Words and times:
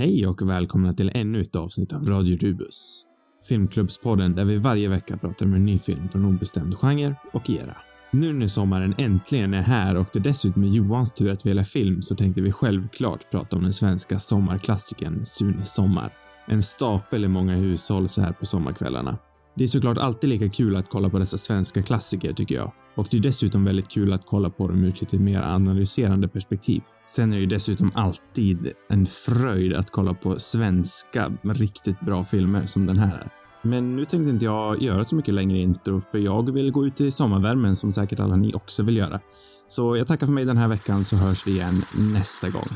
Hej 0.00 0.26
och 0.26 0.48
välkomna 0.48 0.94
till 0.94 1.10
ännu 1.14 1.40
ett 1.40 1.56
avsnitt 1.56 1.92
av 1.92 2.06
Radio 2.06 2.38
Rubus. 2.38 3.02
Filmklubbspodden 3.48 4.34
där 4.34 4.44
vi 4.44 4.56
varje 4.56 4.88
vecka 4.88 5.16
pratar 5.16 5.46
om 5.46 5.54
en 5.54 5.66
ny 5.66 5.78
film 5.78 6.08
från 6.08 6.24
obestämd 6.24 6.78
genre 6.78 7.14
och 7.32 7.50
era. 7.50 7.76
Nu 8.12 8.32
när 8.32 8.46
sommaren 8.46 8.94
äntligen 8.98 9.54
är 9.54 9.62
här 9.62 9.96
och 9.96 10.06
det 10.12 10.18
dessutom 10.18 10.64
är 10.64 10.68
Johans 10.68 11.12
tur 11.12 11.30
att 11.30 11.46
välja 11.46 11.64
film 11.64 12.02
så 12.02 12.14
tänkte 12.14 12.40
vi 12.40 12.52
självklart 12.52 13.30
prata 13.30 13.56
om 13.56 13.62
den 13.62 13.72
svenska 13.72 14.18
sommarklassikern 14.18 15.24
Sune 15.24 15.64
Sommar. 15.64 16.12
En 16.46 16.62
stapel 16.62 17.24
i 17.24 17.28
många 17.28 17.56
hushåll 17.56 18.08
så 18.08 18.20
här 18.22 18.32
på 18.32 18.46
sommarkvällarna. 18.46 19.18
Det 19.54 19.64
är 19.64 19.68
såklart 19.68 19.98
alltid 19.98 20.30
lika 20.30 20.48
kul 20.48 20.76
att 20.76 20.88
kolla 20.88 21.10
på 21.10 21.18
dessa 21.18 21.36
svenska 21.36 21.82
klassiker 21.82 22.32
tycker 22.32 22.54
jag. 22.54 22.72
Och 22.94 23.06
det 23.10 23.16
är 23.16 23.20
dessutom 23.20 23.64
väldigt 23.64 23.88
kul 23.88 24.12
att 24.12 24.26
kolla 24.26 24.50
på 24.50 24.68
dem 24.68 24.84
ur 24.84 24.88
ett 24.88 25.00
lite 25.00 25.18
mer 25.18 25.42
analyserande 25.42 26.28
perspektiv. 26.28 26.82
Sen 27.06 27.32
är 27.32 27.36
det 27.36 27.40
ju 27.40 27.46
dessutom 27.46 27.92
alltid 27.94 28.72
en 28.88 29.06
fröjd 29.06 29.74
att 29.74 29.90
kolla 29.90 30.14
på 30.14 30.38
svenska 30.38 31.32
riktigt 31.42 32.00
bra 32.00 32.24
filmer 32.24 32.66
som 32.66 32.86
den 32.86 32.98
här 32.98 33.14
är. 33.14 33.30
Men 33.62 33.96
nu 33.96 34.04
tänkte 34.04 34.30
inte 34.30 34.44
jag 34.44 34.82
göra 34.82 35.04
så 35.04 35.14
mycket 35.14 35.34
längre 35.34 35.58
intro 35.58 36.00
för 36.00 36.18
jag 36.18 36.52
vill 36.52 36.70
gå 36.70 36.86
ut 36.86 37.00
i 37.00 37.10
sommarvärmen 37.10 37.76
som 37.76 37.92
säkert 37.92 38.20
alla 38.20 38.36
ni 38.36 38.54
också 38.54 38.82
vill 38.82 38.96
göra. 38.96 39.20
Så 39.66 39.96
jag 39.96 40.06
tackar 40.06 40.26
för 40.26 40.32
mig 40.32 40.44
den 40.44 40.56
här 40.56 40.68
veckan 40.68 41.04
så 41.04 41.16
hörs 41.16 41.46
vi 41.46 41.50
igen 41.50 41.84
nästa 41.98 42.50
gång. 42.50 42.68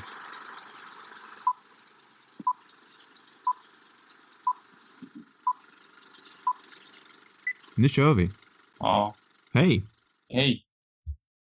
Nu 7.77 7.89
kör 7.89 8.15
vi. 8.15 8.31
Ja. 8.79 9.15
Hej! 9.55 9.85
Hej. 10.33 10.63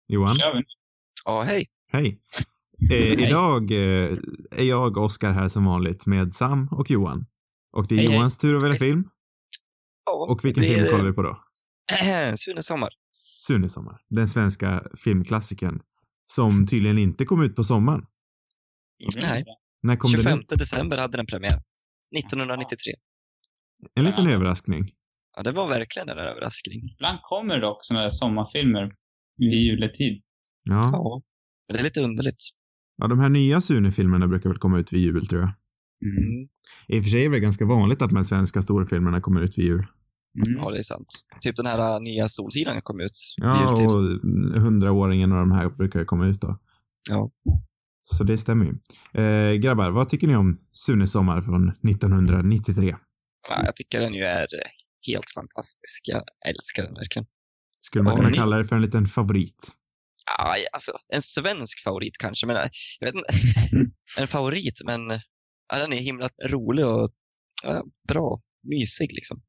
Johan. 0.08 0.36
Kör 0.36 0.54
vi? 0.54 0.62
Ja, 1.24 1.42
hej. 1.42 1.66
Hej. 1.92 2.20
Eh, 2.92 3.12
idag 3.12 3.70
eh, 3.70 4.16
är 4.50 4.62
jag 4.64 4.96
och 4.96 5.04
Oskar 5.04 5.32
här 5.32 5.48
som 5.48 5.64
vanligt 5.64 6.06
med 6.06 6.34
Sam 6.34 6.68
och 6.70 6.90
Johan. 6.90 7.26
Och 7.72 7.86
det 7.86 7.94
är 7.94 7.96
Hej, 7.98 8.06
hej. 8.06 8.16
Johans 8.16 8.38
tur 8.38 8.56
att 8.56 8.62
välja 8.62 8.78
film. 8.78 9.04
Ja, 10.06 10.26
Och 10.30 10.44
vilken 10.44 10.62
det 10.62 10.68
film 10.74 10.86
kollar 10.90 11.04
vi 11.04 11.12
på 11.12 11.22
då? 11.22 11.44
Sune 12.36 12.62
Sommar. 12.62 12.90
Sune 13.38 13.68
Sommar. 13.68 14.00
Den 14.10 14.28
svenska 14.28 14.84
filmklassikern. 15.04 15.80
Som 16.26 16.66
tydligen 16.66 16.98
inte 16.98 17.24
kom 17.24 17.42
ut 17.42 17.56
på 17.56 17.64
sommaren. 17.64 18.04
Gjorde 18.98 19.26
Nej. 19.26 19.44
När 19.82 19.96
kom 19.96 20.10
25 20.10 20.30
den 20.30 20.40
ut? 20.40 20.48
december 20.48 20.98
hade 20.98 21.16
den 21.16 21.26
premiär. 21.26 21.62
1993. 22.18 22.92
En 23.94 24.04
liten 24.04 24.24
Ja. 24.24 24.30
överraskning. 24.30 24.90
Ja, 25.36 25.42
det 25.42 25.52
var 25.52 25.68
verkligen 25.68 26.08
en 26.08 26.18
överraskning. 26.18 26.80
Ibland 26.96 27.18
kommer 27.22 27.58
det 27.58 27.66
också 27.66 27.94
med 27.94 28.14
sommarfilmer 28.14 28.92
vid 29.36 29.52
juletid. 29.54 30.22
Ja. 30.64 30.80
Ja. 30.92 31.22
Men 31.68 31.74
det 31.74 31.80
är 31.80 31.84
lite 31.84 32.00
underligt. 32.00 32.42
ja, 32.96 33.08
de 33.08 33.20
här 33.20 33.28
nya 33.28 33.60
Sune-filmerna 33.60 34.28
brukar 34.28 34.48
väl 34.50 34.58
komma 34.58 34.78
ut 34.78 34.92
vid 34.92 35.00
jul, 35.00 35.26
tror 35.26 35.40
jag. 35.40 35.50
Mm. 36.04 36.48
I 36.88 37.00
och 37.00 37.04
för 37.04 37.10
sig 37.10 37.20
är 37.20 37.24
det 37.24 37.30
väl 37.30 37.40
ganska 37.40 37.64
vanligt 37.64 38.02
att 38.02 38.10
de 38.10 38.16
här 38.16 38.22
svenska 38.22 38.62
storfilmerna 38.62 39.20
kommer 39.20 39.40
ut 39.40 39.58
vid 39.58 39.64
jul. 39.64 39.86
Mm. 40.46 40.58
Ja, 40.62 40.70
det 40.70 40.78
är 40.78 40.82
sant. 40.82 41.06
Typ 41.40 41.56
den 41.56 41.66
här 41.66 41.94
äh, 41.96 42.00
nya 42.02 42.28
Solsidan 42.28 42.82
kom 42.82 43.00
ut. 43.00 43.10
vid 43.36 43.46
Ja, 43.46 43.68
jultid. 43.78 43.96
och 43.96 44.60
hundraåringen 44.62 45.32
och 45.32 45.38
de 45.38 45.50
här 45.52 45.68
brukar 45.68 45.98
ju 46.00 46.04
komma 46.04 46.26
ut 46.26 46.40
då. 46.40 46.58
Ja. 47.10 47.30
Så 48.02 48.24
det 48.24 48.38
stämmer 48.38 48.64
ju. 48.64 48.74
Eh, 49.22 49.54
grabbar, 49.54 49.90
vad 49.90 50.08
tycker 50.08 50.26
ni 50.26 50.36
om 50.36 50.56
Sune 50.72 51.06
Sommar 51.06 51.42
från 51.42 51.68
1993? 51.68 52.96
Ja, 53.48 53.56
jag 53.64 53.76
tycker 53.76 54.00
den 54.00 54.14
ju 54.14 54.20
är 54.22 54.46
helt 55.08 55.30
fantastisk. 55.34 56.00
Jag 56.04 56.22
älskar 56.48 56.82
den 56.82 56.94
verkligen. 56.94 57.26
Skulle 57.80 58.04
man 58.04 58.16
kunna 58.16 58.28
ni- 58.28 58.36
kalla 58.36 58.56
det 58.56 58.64
för 58.64 58.76
en 58.76 58.82
liten 58.82 59.06
favorit? 59.06 59.76
Ja, 60.38 60.54
alltså, 60.72 60.92
en 61.14 61.22
svensk 61.22 61.82
favorit 61.84 62.18
kanske, 62.18 62.46
men 62.46 62.56
äh, 62.56 62.62
jag 63.00 63.06
vet 63.06 63.14
inte. 63.14 63.32
en 64.20 64.28
favorit, 64.28 64.80
men 64.86 65.00
ja, 65.72 65.78
den 65.78 65.92
är 65.92 65.96
himla 65.96 66.28
rolig 66.48 66.86
och 66.86 67.08
ja, 67.64 67.84
bra. 68.08 68.40
Mysig 68.62 69.12
liksom. 69.12 69.42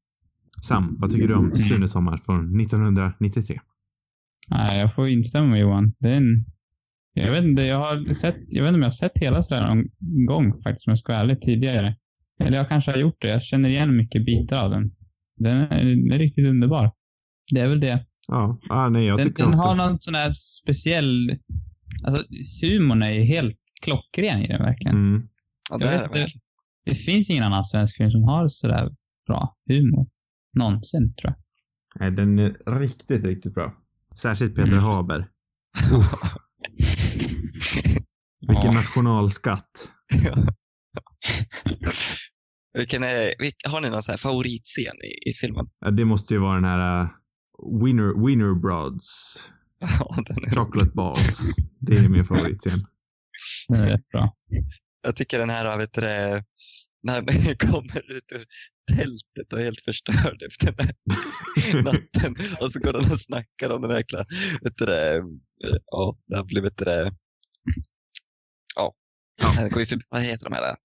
Sam, 0.68 0.96
vad 1.00 1.10
tycker 1.10 1.28
du 1.28 1.34
om 1.34 1.54
Sune 1.54 1.88
Sommar 1.88 2.18
från 2.18 2.60
1993? 2.60 3.60
Nej, 4.48 4.80
jag 4.80 4.94
får 4.94 5.08
instämma 5.08 5.46
med 5.46 5.60
Johan. 5.60 5.94
Det 5.98 6.08
är 6.08 6.16
en... 6.16 6.44
Jag 7.14 7.30
vet 7.30 7.44
inte, 7.44 7.62
jag 7.62 7.78
har 7.78 8.12
sett... 8.12 8.36
Jag 8.48 8.62
vet 8.62 8.68
inte 8.68 8.76
om 8.76 8.82
jag 8.82 8.86
har 8.86 8.90
sett 8.90 9.18
hela 9.18 9.42
sådär 9.42 9.74
någon 9.74 9.84
gång 10.26 10.62
faktiskt, 10.62 10.86
om 10.86 10.90
jag 10.90 10.98
ska 10.98 11.12
vara 11.12 11.22
ärlig, 11.22 11.40
tidigare. 11.40 11.96
Eller 12.40 12.56
jag 12.56 12.68
kanske 12.68 12.90
har 12.90 12.98
gjort 12.98 13.16
det. 13.20 13.28
Jag 13.28 13.42
känner 13.42 13.68
igen 13.68 13.96
mycket 13.96 14.26
bitar 14.26 14.64
av 14.64 14.70
den. 14.70 14.90
Den 15.42 15.56
är, 15.56 15.84
den 15.84 16.12
är 16.12 16.18
riktigt 16.18 16.46
underbar. 16.46 16.92
Det 17.50 17.60
är 17.60 17.68
väl 17.68 17.80
det. 17.80 18.06
Ja, 18.28 18.60
ah, 18.70 18.88
nej, 18.88 19.04
jag 19.06 19.18
den 19.18 19.26
tycker 19.26 19.42
den 19.44 19.54
också... 19.54 19.66
har 19.66 19.74
någon 19.76 20.00
sån 20.00 20.14
här 20.14 20.34
speciell... 20.34 21.38
Alltså, 22.04 22.24
humorn 22.62 23.02
är 23.02 23.10
ju 23.10 23.22
helt 23.22 23.58
klockren 23.82 24.42
i 24.42 24.48
den 24.48 24.62
verkligen. 24.62 24.96
Mm. 24.96 25.28
Ja, 25.70 25.78
det 25.78 25.86
vet 25.86 26.12
det. 26.12 26.26
Det 26.84 26.94
finns 26.94 27.30
ingen 27.30 27.44
annan 27.44 27.64
svensk 27.64 27.96
film 27.96 28.10
som 28.10 28.22
har 28.22 28.48
sådär 28.48 28.90
bra 29.26 29.56
humor. 29.68 30.06
Någonsin, 30.58 31.14
tror 31.14 31.30
jag. 31.32 31.34
Nej, 32.00 32.10
den 32.10 32.38
är 32.38 32.78
riktigt, 32.80 33.24
riktigt 33.24 33.54
bra. 33.54 33.74
Särskilt 34.16 34.54
Peter 34.56 34.68
Mm. 34.72 34.84
Haber. 34.84 35.18
Vilken 38.48 38.64
Ja. 38.64 38.70
nationalskatt. 38.70 39.92
Vilken 42.74 43.02
är, 43.02 43.34
har 43.68 43.80
ni 43.80 43.90
någon 43.90 44.02
så 44.02 44.10
här 44.10 44.18
favoritscen 44.18 44.96
i, 45.04 45.30
i 45.30 45.32
filmen? 45.32 45.66
Ja, 45.80 45.90
det 45.90 46.04
måste 46.04 46.34
ju 46.34 46.40
vara 46.40 46.54
den 46.54 46.64
här 46.64 47.02
uh, 47.02 47.08
Winner, 47.82 48.26
Winner 48.26 48.54
Broads. 48.54 49.50
Ja, 49.98 50.16
den 50.26 50.44
är, 50.44 50.54
Chocolate 50.54 50.90
Balls. 50.94 51.56
Det 51.80 51.96
är 51.96 52.08
min 52.08 52.24
favoritscen. 52.24 52.78
Den 53.68 53.80
är 53.80 53.90
rätt 53.90 54.08
bra. 54.08 54.36
jag 55.02 55.16
tycker 55.16 55.38
den 55.38 55.50
här, 55.50 55.78
vet 55.78 55.92
du 55.92 56.00
det, 56.00 56.44
när 57.02 57.14
han 57.14 57.26
kommer 57.72 58.12
ut 58.12 58.32
ur 58.32 58.44
tältet 58.96 59.52
och 59.52 59.58
är 59.58 59.64
helt 59.64 59.80
förstörd 59.80 60.42
efter 60.42 60.72
den 60.72 60.86
här 60.86 61.82
natten. 61.82 62.36
Och 62.60 62.72
så 62.72 62.78
går 62.78 62.92
han 62.92 63.12
och 63.12 63.20
snackar 63.20 63.70
om 63.70 63.82
den 63.82 63.90
här 63.90 63.98
jäkla, 63.98 64.24
vet 64.62 64.76
du 64.76 64.86
det, 64.86 65.22
ja, 65.86 66.18
det 66.26 66.36
har 66.36 66.44
blivit 66.44 66.76
det, 66.76 67.10
ja, 68.76 68.94
han 69.40 69.68
går 69.68 69.80
ju 69.80 69.86
förbi, 69.86 70.02
vad 70.08 70.22
heter 70.22 70.50
de 70.50 70.54
här, 70.54 70.76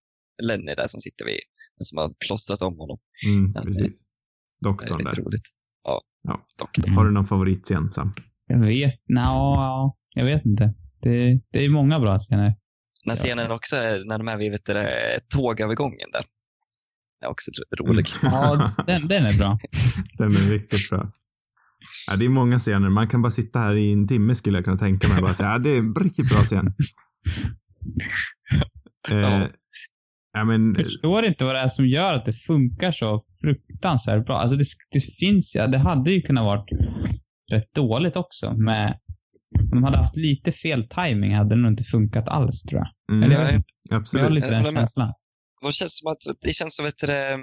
Lenny 0.43 0.75
där 0.75 0.87
som 0.87 0.99
sitter 0.99 1.25
vid, 1.25 1.39
som 1.79 1.97
har 1.97 2.09
plåstrat 2.27 2.61
om 2.61 2.77
honom. 2.77 2.97
Mm, 3.27 3.51
Ja, 3.55 3.61
precis. 3.61 4.03
Det 4.59 4.67
är 4.67 4.71
Doktorn 4.71 4.97
lite 4.97 5.09
där. 5.15 5.21
roligt. 5.23 5.41
Ja, 5.83 6.01
Ja. 6.23 6.45
doktorn. 6.59 6.93
Har 6.93 7.05
du 7.05 7.11
någon 7.11 7.27
favoritscen, 7.27 7.93
Sam? 7.93 8.13
Jag 8.47 8.59
vet, 8.59 8.93
no, 9.09 9.97
jag 10.13 10.25
vet 10.25 10.45
inte. 10.45 10.73
Det, 11.01 11.41
det 11.51 11.65
är 11.65 11.69
många 11.69 11.99
bra 11.99 12.19
scener. 12.19 12.43
Den 13.03 13.09
här 13.09 13.15
scenen 13.15 13.51
också, 13.51 13.75
är 13.75 14.07
när 14.07 14.17
de 14.17 14.27
är 14.27 14.37
vid 14.37 14.51
vet 14.51 14.65
du, 14.65 14.87
tågövergången 15.35 16.09
där. 16.13 16.21
Det 17.19 17.25
är 17.25 17.29
också 17.29 17.51
ro- 17.51 17.85
rolig. 17.87 18.05
Ja, 18.23 18.71
den, 18.87 19.07
den 19.07 19.25
är 19.25 19.37
bra. 19.37 19.59
Den 20.17 20.27
är 20.31 20.49
riktigt 20.51 20.89
bra. 20.89 21.11
Ja, 22.09 22.15
det 22.15 22.25
är 22.25 22.29
många 22.29 22.59
scener. 22.59 22.89
Man 22.89 23.07
kan 23.07 23.21
bara 23.21 23.31
sitta 23.31 23.59
här 23.59 23.75
i 23.75 23.93
en 23.93 24.07
timme 24.07 24.35
skulle 24.35 24.57
jag 24.57 24.65
kunna 24.65 24.77
tänka 24.77 25.07
mig 25.07 25.21
bara 25.21 25.33
säga, 25.33 25.49
ja, 25.49 25.57
det 25.57 25.69
är 25.69 25.77
en 25.77 25.95
riktigt 25.95 26.29
bra 26.29 26.43
scen. 26.43 26.73
Eh, 29.09 29.43
Ja. 30.33 30.39
ja, 30.39 30.45
men, 30.45 30.75
Jag 30.77 30.85
förstår 30.85 31.25
inte 31.25 31.45
vad 31.45 31.55
det 31.55 31.59
är 31.59 31.67
som 31.67 31.87
gör 31.87 32.13
att 32.13 32.25
det 32.25 32.33
funkar 32.33 32.91
så 32.91 33.23
fruktansvärt 33.41 34.25
bra. 34.25 34.37
Alltså 34.37 34.57
det, 34.57 34.65
det 34.91 34.99
finns 34.99 35.55
ja, 35.55 35.67
det 35.67 35.77
hade 35.77 36.11
ju 36.11 36.21
kunnat 36.21 36.43
varit 36.45 36.69
rätt 37.51 37.73
dåligt 37.73 38.15
också 38.15 38.53
med 38.53 38.99
om 39.59 39.69
de 39.69 39.83
hade 39.83 39.97
haft 39.97 40.15
lite 40.15 40.51
fel 40.51 40.87
timing 40.89 41.35
hade 41.35 41.55
det 41.55 41.61
nog 41.61 41.71
inte 41.71 41.83
funkat 41.83 42.29
alls 42.29 42.63
tror 42.63 42.81
jag. 42.81 43.15
mm, 43.15 43.23
Eller 43.23 43.35
jag 43.35 43.43
Nej, 43.45 43.55
inte, 43.55 43.67
jag 43.89 43.95
har 43.95 44.01
absolut. 44.01 44.31
lite 44.31 44.47
Jag 44.47 44.63
den 44.63 44.73
med. 44.73 44.81
känslan. 44.81 45.13
det 45.65 45.71
känns 45.71 45.97
som 45.99 46.11
att 46.11 46.17
det 46.41 46.51
känns 46.51 46.75
som 46.75 46.85
vet 46.85 46.97
du, 46.97 47.07
det, 47.07 47.37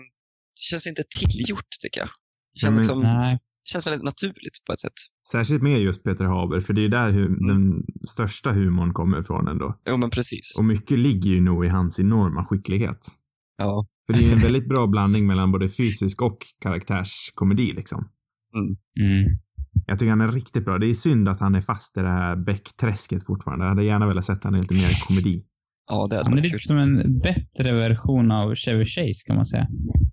känns 0.60 0.86
inte 0.86 1.02
tillgjort 1.20 1.68
tycker 1.82 2.00
jag. 2.00 2.08
Det 2.54 2.60
känns, 2.60 2.70
men- 2.70 2.78
liksom, 2.78 3.02
Nej, 3.02 3.38
känns 3.64 3.86
väldigt 3.86 4.02
naturligt 4.04 4.64
på 4.66 4.72
ett 4.72 4.80
sätt. 4.80 4.92
Särskilt 5.32 5.62
med 5.62 5.80
just 5.80 6.04
Peter 6.04 6.24
Haber, 6.24 6.60
för 6.60 6.72
det 6.72 6.84
är 6.84 6.88
där 6.88 7.10
hu- 7.10 7.26
Mm. 7.26 7.38
den 7.48 7.82
största 8.08 8.52
humorn 8.52 8.92
kommer 8.92 9.20
ifrån 9.20 9.48
ändå. 9.48 9.80
Jo, 9.88 9.96
men 9.96 10.10
precis. 10.10 10.58
Och 10.58 10.64
mycket 10.64 10.98
ligger 10.98 11.30
ju 11.30 11.40
nog 11.40 11.64
i 11.64 11.68
hans 11.68 12.00
enorma 12.00 12.44
skicklighet. 12.44 13.06
Ja, 13.58 13.86
För 14.06 14.14
det 14.14 14.20
är 14.24 14.26
ju 14.28 14.32
en 14.32 14.40
väldigt 14.40 14.68
bra 14.68 14.86
blandning 14.86 15.26
mellan 15.26 15.52
både 15.52 15.68
fysisk 15.68 16.22
och 16.22 16.38
karaktärskomedi 16.62 17.72
liksom. 17.72 18.08
mm. 19.02 19.38
Jag 19.86 19.98
tycker 19.98 20.10
han 20.10 20.20
är 20.20 20.28
riktigt 20.28 20.64
bra. 20.64 20.78
Det 20.78 20.86
är 20.86 20.94
synd 20.94 21.28
att 21.28 21.40
han 21.40 21.54
är 21.54 21.60
fast 21.60 21.96
i 21.96 22.00
det 22.00 22.10
här 22.10 22.36
bäckträsket 22.36 23.26
fortfarande. 23.26 23.64
Jag 23.64 23.68
hade 23.68 23.84
gärna 23.84 24.06
velat 24.06 24.24
sett 24.24 24.44
han 24.44 24.54
i 24.54 24.58
lite 24.58 24.74
mer 24.74 25.06
komedi. 25.08 25.44
Ja 25.86 26.06
det 26.10 26.16
hade 26.16 26.28
Han 26.28 26.38
är 26.38 26.42
lite 26.42 26.50
kul. 26.50 26.58
som 26.58 26.78
en 26.78 27.18
bättre 27.18 27.72
version 27.72 28.30
av 28.30 28.54
Chevy 28.54 28.84
Chase 28.84 29.26
kan 29.26 29.36
man 29.36 29.46
säga. 29.46 29.68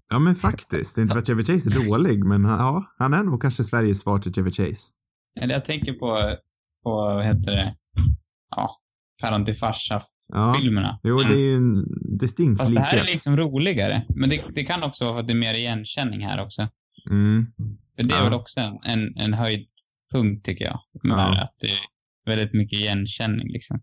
Ja, 0.10 0.20
men 0.20 0.36
faktiskt. 0.36 0.96
Det 0.96 1.00
är 1.00 1.04
inte 1.04 1.14
för 1.14 1.20
att 1.20 1.28
Chevy 1.28 1.44
Chase 1.44 1.70
är 1.70 1.90
dålig, 1.90 2.24
men 2.26 2.46
han- 2.46 2.60
ja, 2.60 2.86
han 2.98 3.14
är 3.14 3.24
nog 3.24 3.42
kanske 3.42 3.64
Sveriges 3.64 4.02
svar 4.02 4.20
till 4.20 4.34
Chevy 4.34 4.52
Chase. 4.52 4.92
Eller 5.42 5.54
jag 5.54 5.66
tänker 5.66 5.94
på, 5.94 6.36
på 6.84 6.90
vad 6.90 7.26
heter 7.26 7.42
det, 7.52 7.76
ja, 8.56 8.78
Päron 9.22 9.46
till 9.46 9.56
farsa-filmerna. 9.58 11.00
Ja, 11.04 11.10
jo, 11.10 11.18
det 11.18 11.36
är 11.36 11.50
ju 11.50 11.56
en 11.56 11.76
distinkt 12.20 12.58
Fast 12.60 12.70
det 12.70 12.74
likhet. 12.80 12.90
här 12.92 13.00
är 13.08 13.12
liksom 13.12 13.38
roligare. 13.38 14.06
Men 14.16 14.30
det, 14.30 14.44
det 14.56 14.64
kan 14.64 14.84
också 14.84 15.06
vara 15.06 15.16
för 15.16 15.20
att 15.22 15.28
det 15.28 15.34
är 15.34 15.38
mer 15.38 15.54
igenkänning 15.54 16.22
här 16.26 16.44
också. 16.46 16.68
Mm. 17.10 17.46
För 17.98 18.04
det 18.08 18.14
är 18.14 18.18
Ja. 18.18 18.24
väl 18.24 18.34
också 18.34 18.60
en, 18.60 18.78
en, 18.84 19.18
en 19.18 19.34
höjdpunkt 19.34 20.46
tycker 20.46 20.66
jag. 20.66 20.80
Med 21.04 21.18
Ja. 21.18 21.42
att 21.44 21.56
det 21.62 21.68
är 21.68 21.80
väldigt 22.26 22.54
mycket 22.54 22.80
igenkänning 22.80 23.48
liksom. 23.48 23.80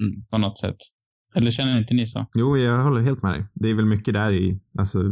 Mm. 0.00 0.24
På 0.30 0.38
något 0.38 0.58
sätt. 0.58 0.76
Eller 1.34 1.50
känner 1.50 1.78
inte 1.78 1.94
ni 1.94 2.06
så? 2.06 2.26
Jo, 2.34 2.56
jag 2.56 2.82
håller 2.82 3.00
helt 3.00 3.22
med 3.22 3.32
dig. 3.32 3.44
Det 3.54 3.70
är 3.70 3.74
väl 3.74 3.86
mycket 3.86 4.14
där 4.14 4.32
i, 4.32 4.60
alltså, 4.78 5.02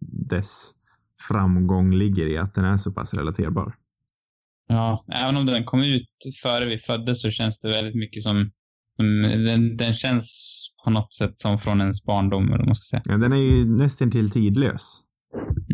dess 0.00 0.74
framgång 1.28 1.94
ligger 1.94 2.26
i 2.26 2.38
att 2.38 2.54
den 2.54 2.64
är 2.64 2.76
så 2.76 2.92
pass 2.92 3.14
relaterbar. 3.14 3.74
Ja, 4.68 5.04
även 5.12 5.36
om 5.36 5.46
den 5.46 5.64
kom 5.64 5.80
ut 5.82 6.08
före 6.42 6.66
vi 6.66 6.78
föddes 6.78 7.22
så 7.22 7.30
känns 7.30 7.58
det 7.58 7.68
väldigt 7.68 7.94
mycket 7.94 8.22
som, 8.22 8.50
som 8.96 9.22
den, 9.22 9.76
den 9.76 9.94
känns 9.94 10.58
på 10.84 10.90
något 10.90 11.12
sätt 11.12 11.40
som 11.40 11.58
från 11.58 11.80
ens 11.80 12.04
barndom, 12.04 12.52
eller 12.52 12.64
man 12.64 12.74
ska 12.74 12.96
säga. 12.96 13.02
Ja, 13.04 13.18
den 13.18 13.32
är 13.32 13.36
ju 13.36 13.64
nästan 13.64 14.10
till 14.10 14.30
tidlös. 14.30 15.02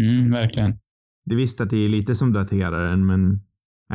Mm, 0.01 0.31
verkligen. 0.31 0.79
Det 1.25 1.35
visst 1.35 1.61
att 1.61 1.71
det 1.71 1.85
är 1.85 1.89
lite 1.89 2.15
som 2.15 2.33
daterar 2.33 2.91
den, 2.91 3.07
men 3.07 3.41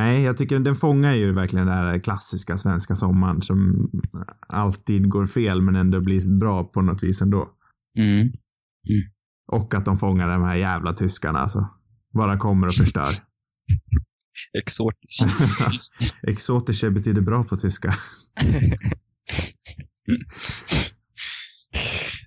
nej, 0.00 0.22
jag 0.22 0.38
tycker 0.38 0.58
den 0.58 0.76
fångar 0.76 1.14
ju 1.14 1.32
verkligen 1.32 1.66
den 1.66 1.76
här 1.76 1.98
klassiska 1.98 2.58
svenska 2.58 2.94
sommaren 2.94 3.42
som 3.42 3.90
alltid 4.48 5.08
går 5.08 5.26
fel 5.26 5.62
men 5.62 5.76
ändå 5.76 6.00
blir 6.00 6.38
bra 6.38 6.64
på 6.64 6.82
något 6.82 7.02
vis 7.02 7.22
ändå. 7.22 7.48
Mm. 7.98 8.32
Och 9.52 9.74
att 9.74 9.84
de 9.84 9.98
fångar 9.98 10.28
de 10.28 10.42
här 10.42 10.56
jävla 10.56 10.92
tyskarna 10.92 11.38
alltså. 11.38 11.68
Bara 12.14 12.38
kommer 12.38 12.66
och 12.66 12.74
förstör. 12.74 13.10
Exotiskt. 14.58 15.22
Exotische 16.22 16.90
betyder 16.90 17.22
bra 17.22 17.44
på 17.44 17.56
tyska. 17.56 17.94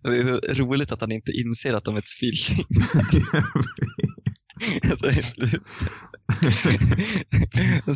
Det 0.04 0.18
är 0.18 0.56
roligt 0.56 0.92
att 0.92 1.02
han 1.02 1.12
inte 1.12 1.32
inser 1.32 1.74
att 1.74 1.84
de 1.84 1.96
är 1.96 2.04
tvillingar. 2.20 3.44
Alltså, 4.92 5.10
i 5.10 5.14
slutet. 5.24 5.62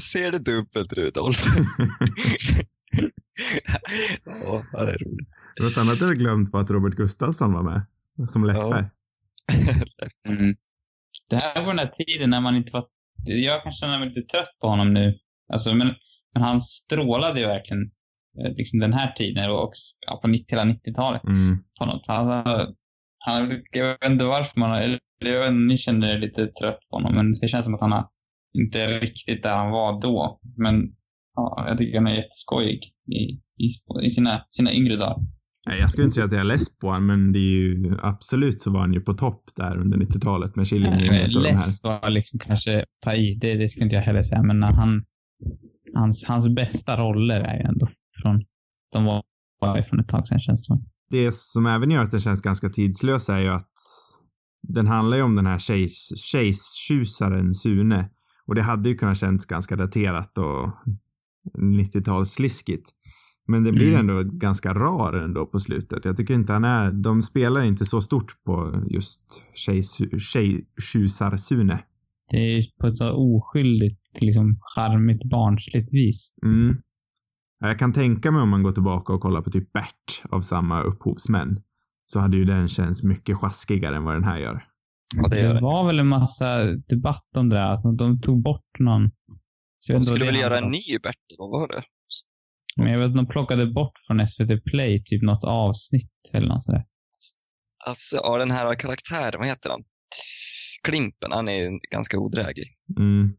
Ser 0.02 0.32
det 0.32 0.40
dubbelt 0.40 0.94
Rudolf? 0.94 1.46
ja, 4.26 4.64
det 4.72 4.92
är 4.92 5.06
roligt. 5.06 5.30
Något 5.62 5.78
annat 5.78 6.02
jag 6.02 6.18
glömt 6.18 6.54
var 6.54 6.62
att 6.62 6.72
Robert 6.72 6.96
Gustafsson 6.96 7.54
var 7.54 7.64
med. 7.64 7.86
Som 8.30 8.46
Leffe. 8.46 8.90
Mm. 10.30 10.56
Det 11.30 11.36
här 11.36 11.66
var 11.66 11.68
den 11.68 11.86
där 11.86 12.06
tiden 12.06 12.30
när 12.30 12.42
man 12.42 12.56
inte 12.56 12.72
var... 12.72 12.86
Jag 13.26 13.64
kan 13.64 13.74
känna 13.74 14.00
mig 14.00 14.10
lite 14.10 14.22
trött 14.22 14.60
på 14.62 14.68
honom 14.68 14.94
nu. 14.94 15.20
Alltså, 15.54 15.76
men, 15.76 15.88
men 16.34 16.44
han 16.44 16.62
strålade 16.62 17.40
ju 17.40 17.46
verkligen 17.46 17.92
eh, 18.40 18.52
liksom 18.56 18.80
den 18.80 18.94
här 18.94 19.12
tiden 19.12 19.52
och 19.52 19.64
också, 19.64 19.96
ja, 20.08 20.18
på 20.22 20.28
90, 20.28 20.46
hela 20.50 20.64
90-talet. 20.64 21.24
Mm. 21.24 21.58
På 21.80 21.86
något. 21.86 22.10
Alltså, 22.10 22.74
han, 23.28 23.62
jag 23.72 23.88
vet 23.88 24.12
inte 24.12 24.26
varför 24.26 24.60
man... 24.60 24.72
Eller 24.78 25.00
jag 25.20 25.40
vet, 25.40 25.54
ni 25.54 25.78
känner 25.78 26.16
er 26.16 26.20
lite 26.20 26.48
trött 26.48 26.80
på 26.90 26.96
honom, 26.96 27.16
men 27.16 27.34
det 27.34 27.48
känns 27.48 27.66
som 27.66 27.76
att 27.76 27.82
han 27.82 27.92
har, 27.92 28.08
inte 28.54 28.82
är 28.82 29.00
riktigt 29.00 29.44
där 29.44 29.56
han 29.56 29.72
var 29.72 30.02
då. 30.02 30.40
Men 30.58 30.76
ja, 31.36 31.66
jag 31.68 31.78
tycker 31.78 31.98
han 31.98 32.08
är 32.08 32.16
jätteskojig 32.16 32.94
i, 33.12 33.22
i, 33.64 33.68
i 34.08 34.12
sina, 34.12 34.42
sina 34.50 34.74
yngre 34.74 34.96
dagar. 34.96 35.18
Jag 35.80 35.90
skulle 35.90 36.06
inte 36.06 36.16
säga 36.16 36.26
att 36.26 36.32
jag 36.32 36.42
är 36.42 36.46
less 36.46 36.78
på 36.78 36.88
honom, 36.88 37.08
men 37.08 37.32
det 37.32 37.40
är 37.40 37.42
ju 37.42 37.98
absolut 38.02 38.62
så 38.62 38.72
var 38.72 38.80
han 38.80 38.94
ju 38.94 39.02
på 39.02 39.14
topp 39.14 39.44
där 39.56 39.78
under 39.78 39.98
90-talet 39.98 40.56
med 40.56 40.68
Killinggänget 40.68 41.36
och 41.36 41.44
de 41.44 41.48
här. 41.48 41.52
Less 41.52 41.84
var 41.84 42.10
liksom 42.10 42.40
kanske 42.40 42.86
ta 43.06 43.14
i, 43.14 43.36
det, 43.36 43.54
det 43.54 43.68
skulle 43.68 43.84
inte 43.84 43.96
jag 43.96 44.04
heller 44.04 44.22
säga, 44.22 44.44
men 44.44 44.60
när 44.60 44.72
han, 44.72 45.04
hans, 45.94 46.26
hans 46.26 46.50
bästa 46.50 46.98
roller 46.98 47.42
är 47.42 47.56
ju 47.56 47.64
ändå 47.64 47.90
från, 48.22 48.44
de 48.94 49.06
var 49.06 49.24
var 49.60 49.82
från 49.82 50.00
ett 50.00 50.08
tag 50.08 50.28
sedan 50.28 50.40
känns 50.40 50.62
det 50.62 50.66
som. 50.66 50.86
Det 51.10 51.32
som 51.34 51.66
även 51.66 51.92
gör 51.92 52.04
att 52.04 52.12
den 52.12 52.20
känns 52.20 52.42
ganska 52.42 52.70
tidslös 52.70 53.30
är 53.30 53.40
ju 53.40 53.48
att 53.48 53.72
den 54.68 54.88
handlar 54.88 55.18
ju 55.18 55.24
om 55.24 55.36
den 55.36 55.46
här 55.46 55.60
tjejs, 55.60 56.12
tjejstjusaren 56.18 57.54
Sune. 57.54 58.10
Och 58.48 58.56
det 58.56 58.62
hade 58.62 58.90
ju 58.90 58.96
kunnat 58.96 59.18
känns 59.18 59.46
ganska 59.46 59.76
daterat 59.76 60.38
och 60.38 60.70
90-talssliskigt. 61.58 62.86
Men 63.48 63.64
det 63.64 63.72
blir 63.72 63.94
Mm. 63.94 64.00
ändå 64.10 64.24
ganska 64.24 64.74
rar 64.74 65.14
ändå 65.14 65.46
på 65.46 65.60
slutet. 65.60 66.06
Jag 66.06 66.18
tycker 66.18 66.34
inte 66.34 66.54
han 66.54 66.64
är, 66.64 66.92
de 66.92 67.22
spelar 67.22 67.64
inte 67.64 67.86
så 67.86 68.02
stort 68.02 68.44
på 68.46 68.84
just 68.90 69.46
tjejtjusar-Sune. 70.18 71.80
Det 72.32 72.38
är 72.38 72.64
på 72.82 72.88
ett 72.88 72.98
så 72.98 73.12
oskyldigt, 73.12 74.22
liksom 74.22 74.60
charmigt, 74.76 75.30
barnsligt 75.30 75.94
vis. 75.94 76.34
Mm. 76.46 76.78
Ja, 77.60 77.68
Jag 77.68 77.80
kan 77.80 77.94
tänka 77.94 78.32
mig 78.32 78.42
om 78.42 78.50
man 78.50 78.64
går 78.64 78.72
tillbaka 78.72 79.14
och 79.14 79.22
kollar 79.22 79.42
på 79.42 79.52
typ 79.52 79.74
Bert 79.74 80.24
av 80.32 80.42
samma 80.42 80.82
upphovsmän. 80.82 81.60
Så 82.06 82.20
hade 82.20 82.38
ju 82.38 82.46
den 82.46 82.68
känts 82.68 83.04
mycket 83.04 83.38
sjaskigare 83.38 83.96
än 83.96 84.04
vad 84.04 84.16
den 84.16 84.24
här 84.24 84.38
gör. 84.38 84.64
Ja, 85.16 85.28
det 85.28 85.40
gör 85.40 85.48
Det 85.48 85.54
det. 85.54 85.62
var 85.62 85.88
väl 85.88 86.00
en 86.00 86.08
massa 86.08 86.64
debatt 86.66 87.26
om 87.36 87.50
det 87.50 87.56
där. 87.56 87.64
Alltså, 87.66 87.92
de 87.92 88.22
tog 88.22 88.44
bort 88.44 88.80
någon. 88.80 89.12
Så 89.80 89.94
De 89.94 90.04
skulle 90.04 90.26
väl 90.26 90.36
göra 90.36 90.58
en 90.58 90.72
ny 90.72 90.98
Bert, 91.04 91.16
eller 91.34 91.50
vad 91.52 91.62
var 91.62 91.68
det? 91.68 91.84
Men 92.78 92.92
jag 92.92 93.00
vet 93.00 93.08
att 93.10 93.16
de 93.16 93.28
plockade 93.28 93.68
bort 93.74 93.94
från 94.08 94.28
SVT 94.28 94.64
Play 94.66 95.04
typ 95.06 95.24
något 95.24 95.44
avsnitt 95.44 96.12
eller 96.34 96.48
något 96.48 96.66
sådär. 96.66 96.84
Alltså, 97.88 98.18
ja, 98.24 98.38
den 98.38 98.52
här 98.52 98.74
karaktären, 98.74 99.40
vad 99.40 99.48
heter 99.48 99.70
han? 99.70 99.84
Klimpen, 100.84 101.32
han 101.32 101.48
är 101.50 101.54
ju 101.64 101.80
ganska 101.92 102.20
odräglig. 102.20 102.68
Mm. 103.00 103.34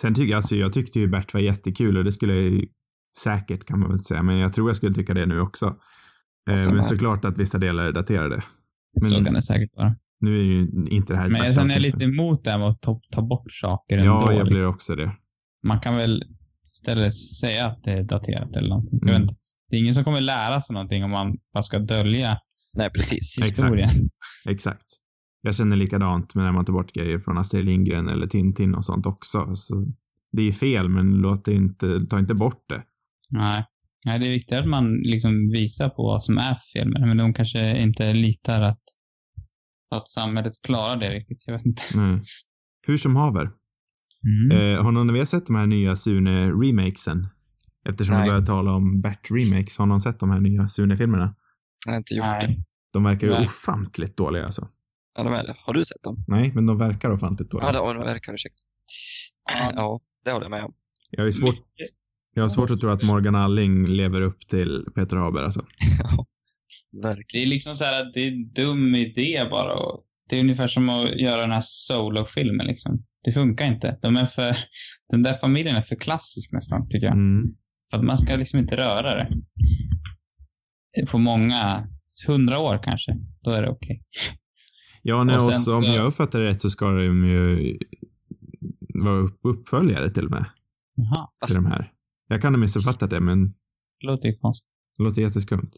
Sen 0.00 0.14
tycker 0.14 0.30
jag, 0.30 0.36
alltså 0.36 0.56
jag 0.56 0.72
tyckte 0.72 1.00
ju 1.00 1.08
Bert 1.08 1.34
var 1.34 1.40
jättekul 1.40 1.96
och 1.96 2.04
det 2.04 2.12
skulle 2.12 2.34
jag 2.34 2.42
ju 2.42 2.66
säkert 3.18 3.64
kan 3.64 3.80
man 3.80 3.88
väl 3.88 3.98
säga, 3.98 4.22
men 4.22 4.38
jag 4.38 4.52
tror 4.52 4.68
jag 4.68 4.76
skulle 4.76 4.94
tycka 4.94 5.14
det 5.14 5.26
nu 5.26 5.40
också. 5.40 5.76
Eh, 6.50 6.56
Samma 6.56 6.74
men 6.74 6.84
såklart 6.84 7.24
att 7.24 7.38
vissa 7.38 7.58
delar 7.58 7.84
är 7.84 7.92
daterade. 7.92 8.42
Men- 9.00 9.10
Så 9.10 9.24
kan 9.24 9.34
det 9.34 9.42
säkert 9.42 9.70
vara. 9.76 9.94
Nu 10.20 10.38
är 10.38 10.42
ju 10.42 10.60
inte 10.90 11.12
det 11.12 11.16
här 11.18 11.28
Men 11.28 11.54
sen 11.54 11.66
är 11.70 11.72
jag 11.72 11.82
lite 11.82 12.04
emot 12.04 12.44
det 12.44 12.50
här 12.50 12.58
med 12.58 12.68
att 12.68 12.80
ta, 12.82 13.00
ta 13.10 13.22
bort 13.22 13.52
saker 13.52 13.98
Ja, 13.98 14.02
ändå. 14.20 14.32
jag 14.32 14.38
liksom. 14.38 14.48
blir 14.48 14.66
också 14.66 14.94
det. 14.96 15.12
Man 15.66 15.80
kan 15.80 15.96
väl 15.96 16.24
istället 16.66 17.14
säga 17.14 17.66
att 17.66 17.82
det 17.84 17.90
är 17.92 18.02
daterat 18.02 18.56
eller 18.56 18.68
någonting. 18.68 18.98
Jag 19.02 19.10
Mm. 19.16 19.26
vet. 19.28 19.36
Det 19.70 19.76
är 19.76 19.80
ingen 19.80 19.94
som 19.94 20.04
kommer 20.04 20.20
lära 20.20 20.60
sig 20.62 20.74
någonting 20.74 21.04
om 21.04 21.10
man 21.10 21.36
bara 21.52 21.62
ska 21.62 21.78
dölja 21.78 22.38
Nej, 22.76 22.90
precis. 22.90 23.38
Exakt. 23.38 23.58
historien. 23.58 23.88
Exakt. 24.48 24.84
Jag 25.40 25.54
känner 25.54 25.76
likadant 25.76 26.34
med 26.34 26.44
när 26.44 26.52
man 26.52 26.64
tar 26.64 26.72
bort 26.72 26.92
grejer 26.92 27.18
från 27.18 27.38
Astrid 27.38 27.64
Lindgren 27.64 28.08
eller 28.08 28.26
Tintin 28.26 28.74
och 28.74 28.84
sånt 28.84 29.06
också. 29.06 29.56
Så 29.56 29.86
det 30.32 30.42
är 30.48 30.52
fel, 30.52 30.88
men 30.88 31.12
låt 31.12 31.44
det 31.44 31.54
inte, 31.54 32.00
ta 32.06 32.18
inte 32.18 32.34
bort 32.34 32.64
det. 32.68 32.82
Nej. 33.28 33.64
Nej, 34.06 34.18
det 34.18 34.26
är 34.26 34.30
viktigt 34.30 34.58
att 34.58 34.68
man 34.68 34.94
liksom 34.94 35.50
visar 35.52 35.88
på 35.88 36.02
vad 36.02 36.24
som 36.24 36.38
är 36.38 36.58
fel 36.72 36.88
med 36.88 37.00
det, 37.00 37.06
men 37.06 37.16
de 37.16 37.34
kanske 37.34 37.78
inte 37.78 38.12
litar 38.12 38.60
att, 38.60 38.82
att 39.90 40.08
samhället 40.08 40.52
klarar 40.62 40.96
det 40.96 41.10
riktigt. 41.10 41.44
Jag 41.46 41.54
vet 41.56 41.66
inte. 41.66 41.82
Nej. 41.94 42.22
Hur 42.86 42.96
som 42.96 43.16
haver. 43.16 43.50
Mm. 44.26 44.76
Eh, 44.76 44.82
har 44.82 44.92
någon 44.92 45.10
av 45.10 45.16
er 45.16 45.24
sett 45.24 45.46
de 45.46 45.56
här 45.56 45.66
nya 45.66 45.96
Sune-remakesen? 45.96 47.26
Eftersom 47.88 48.20
vi 48.20 48.26
börjar 48.26 48.40
tala 48.40 48.72
om 48.72 49.02
Bert-remakes. 49.02 49.78
Har 49.78 49.86
någon 49.86 50.00
sett 50.00 50.20
de 50.20 50.30
här 50.30 50.40
nya 50.40 50.68
Sune-filmerna? 50.68 51.34
Jag 51.86 51.92
har 51.92 51.98
inte 51.98 52.14
gjort 52.14 52.40
det. 52.40 52.46
Nej. 52.46 52.64
De 52.92 53.04
verkar 53.04 53.26
ju 53.26 53.32
Nej. 53.32 53.44
ofantligt 53.44 54.16
dåliga 54.16 54.44
alltså. 54.44 54.68
Ja, 55.16 55.22
de 55.22 55.32
är 55.32 55.46
det. 55.46 55.56
Har 55.58 55.74
du 55.74 55.84
sett 55.84 56.02
dem? 56.02 56.24
Nej, 56.28 56.52
men 56.54 56.66
de 56.66 56.78
verkar 56.78 57.10
ofantligt 57.10 57.50
dåliga. 57.50 57.68
Ja, 57.68 57.72
det, 57.72 57.78
ja, 57.78 57.92
de 57.92 58.02
verkar 58.02 58.34
ursäkta. 58.34 58.62
Ja, 59.74 60.00
det 60.24 60.30
håller 60.30 60.44
jag 60.44 60.50
med 60.50 60.64
om. 60.64 60.74
Jag 61.10 61.20
har 61.20 61.26
ju 61.26 61.32
svårt, 61.32 61.56
jag 62.36 62.44
har 62.44 62.48
svårt 62.48 62.70
att 62.70 62.80
tro 62.80 62.90
att 62.90 63.02
Morgan 63.02 63.34
Alling 63.34 63.84
lever 63.84 64.20
upp 64.20 64.46
till 64.46 64.84
Peter 64.94 65.16
Haber 65.16 65.42
alltså. 65.42 65.60
Ja, 66.02 66.26
verkligen. 67.02 67.26
Det 67.32 67.42
är 67.42 67.46
liksom 67.46 67.76
så 67.76 67.84
här 67.84 68.02
att 68.02 68.14
det 68.14 68.20
är 68.20 68.32
en 68.32 68.52
dum 68.52 68.94
idé 68.94 69.46
bara. 69.50 69.76
Det 70.28 70.36
är 70.36 70.40
ungefär 70.40 70.68
som 70.68 70.88
att 70.88 71.20
göra 71.20 71.40
den 71.40 71.50
här 71.50 71.62
solo-filmen 71.64 72.66
liksom. 72.66 73.04
Det 73.24 73.32
funkar 73.32 73.66
inte. 73.66 73.98
De 74.02 74.16
är 74.16 74.26
för, 74.26 74.56
den 75.10 75.22
där 75.22 75.38
familjen 75.38 75.76
är 75.76 75.82
för 75.82 75.96
klassisk 75.96 76.52
nästan, 76.52 76.88
tycker 76.88 77.06
jag. 77.06 77.16
Mm. 77.16 77.44
Så 77.84 77.96
att 77.96 78.04
man 78.04 78.18
ska 78.18 78.36
liksom 78.36 78.58
inte 78.58 78.76
röra 78.76 79.14
det. 79.14 79.28
På 81.06 81.18
många, 81.18 81.88
hundra 82.26 82.58
år 82.58 82.80
kanske, 82.82 83.16
då 83.42 83.50
är 83.50 83.62
det 83.62 83.70
okej. 83.70 84.02
Ja, 85.02 85.24
nej, 85.24 85.36
Och 85.36 85.46
och 85.46 85.54
så, 85.54 85.76
om 85.78 85.84
jag 85.84 86.06
uppfattar 86.06 86.40
det 86.40 86.46
rätt 86.46 86.60
så 86.60 86.70
ska 86.70 86.90
de 86.90 87.24
ju 87.24 87.78
vara 89.04 89.16
upp, 89.16 89.38
uppföljare 89.42 90.10
till 90.10 90.24
och 90.24 90.30
med, 90.30 90.44
Jaha, 90.94 91.28
till 91.46 91.54
de 91.54 91.66
här. 91.66 91.92
Jag 92.28 92.42
kan 92.42 92.54
ha 92.54 92.60
missuppfattat 92.60 93.10
det, 93.10 93.20
men 93.20 93.48
det 94.00 94.06
låter 94.06 94.28
ju 94.28 94.38
konstigt. 94.38 94.74
det 94.98 95.04
låter 95.04 95.22
jätteskumt. 95.22 95.70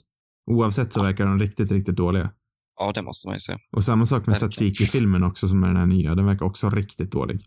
Oavsett 0.51 0.93
så 0.93 1.03
verkar 1.03 1.27
de 1.27 1.39
riktigt, 1.39 1.73
riktigt 1.73 1.97
dåliga. 1.97 2.33
Ja, 2.81 2.93
det 2.93 3.03
måste 3.03 3.29
man 3.29 3.35
ju 3.35 3.41
säga. 3.41 3.59
Och 3.73 3.85
samma 3.85 4.05
sak 4.05 4.27
med. 4.27 4.37
Tsatsiki-filmen 4.37 5.23
också 5.23 5.49
som 5.49 5.63
är 5.63 5.67
den 5.67 5.77
här 5.77 5.87
nya. 5.87 6.15
Den 6.15 6.27
verkar 6.27 6.47
också 6.47 6.71
riktigt 6.71 7.13
dålig. 7.13 7.41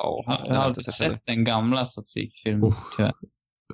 Ja, 0.00 0.24
Jag 0.26 0.32
har 0.32 0.38
har 0.38 0.46
jag 0.46 0.54
aldrig 0.56 0.70
inte 0.70 0.82
sett 0.82 0.94
sett 0.94 1.22
den 1.26 1.44
gamla 1.44 1.86
statistikfilmen, 1.86 2.64
Oh. 2.64 2.76
tyvärr. 2.96 3.12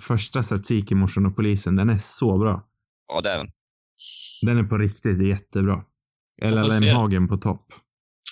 Första 0.00 0.42
Tsatsiki, 0.42 0.94
Morsan 0.94 1.26
och 1.26 1.36
polisen, 1.36 1.76
den 1.76 1.90
är 1.90 1.98
så 1.98 2.38
bra. 2.38 2.68
Ja, 3.08 3.20
det 3.20 3.30
är 3.30 3.38
den. 3.38 3.48
Den 4.46 4.58
är 4.58 4.62
på 4.64 4.78
riktigt 4.78 5.22
jättebra. 5.26 5.84
Se. 6.42 6.50
Lemhagen 6.50 7.28
på 7.28 7.36
topp. 7.36 7.66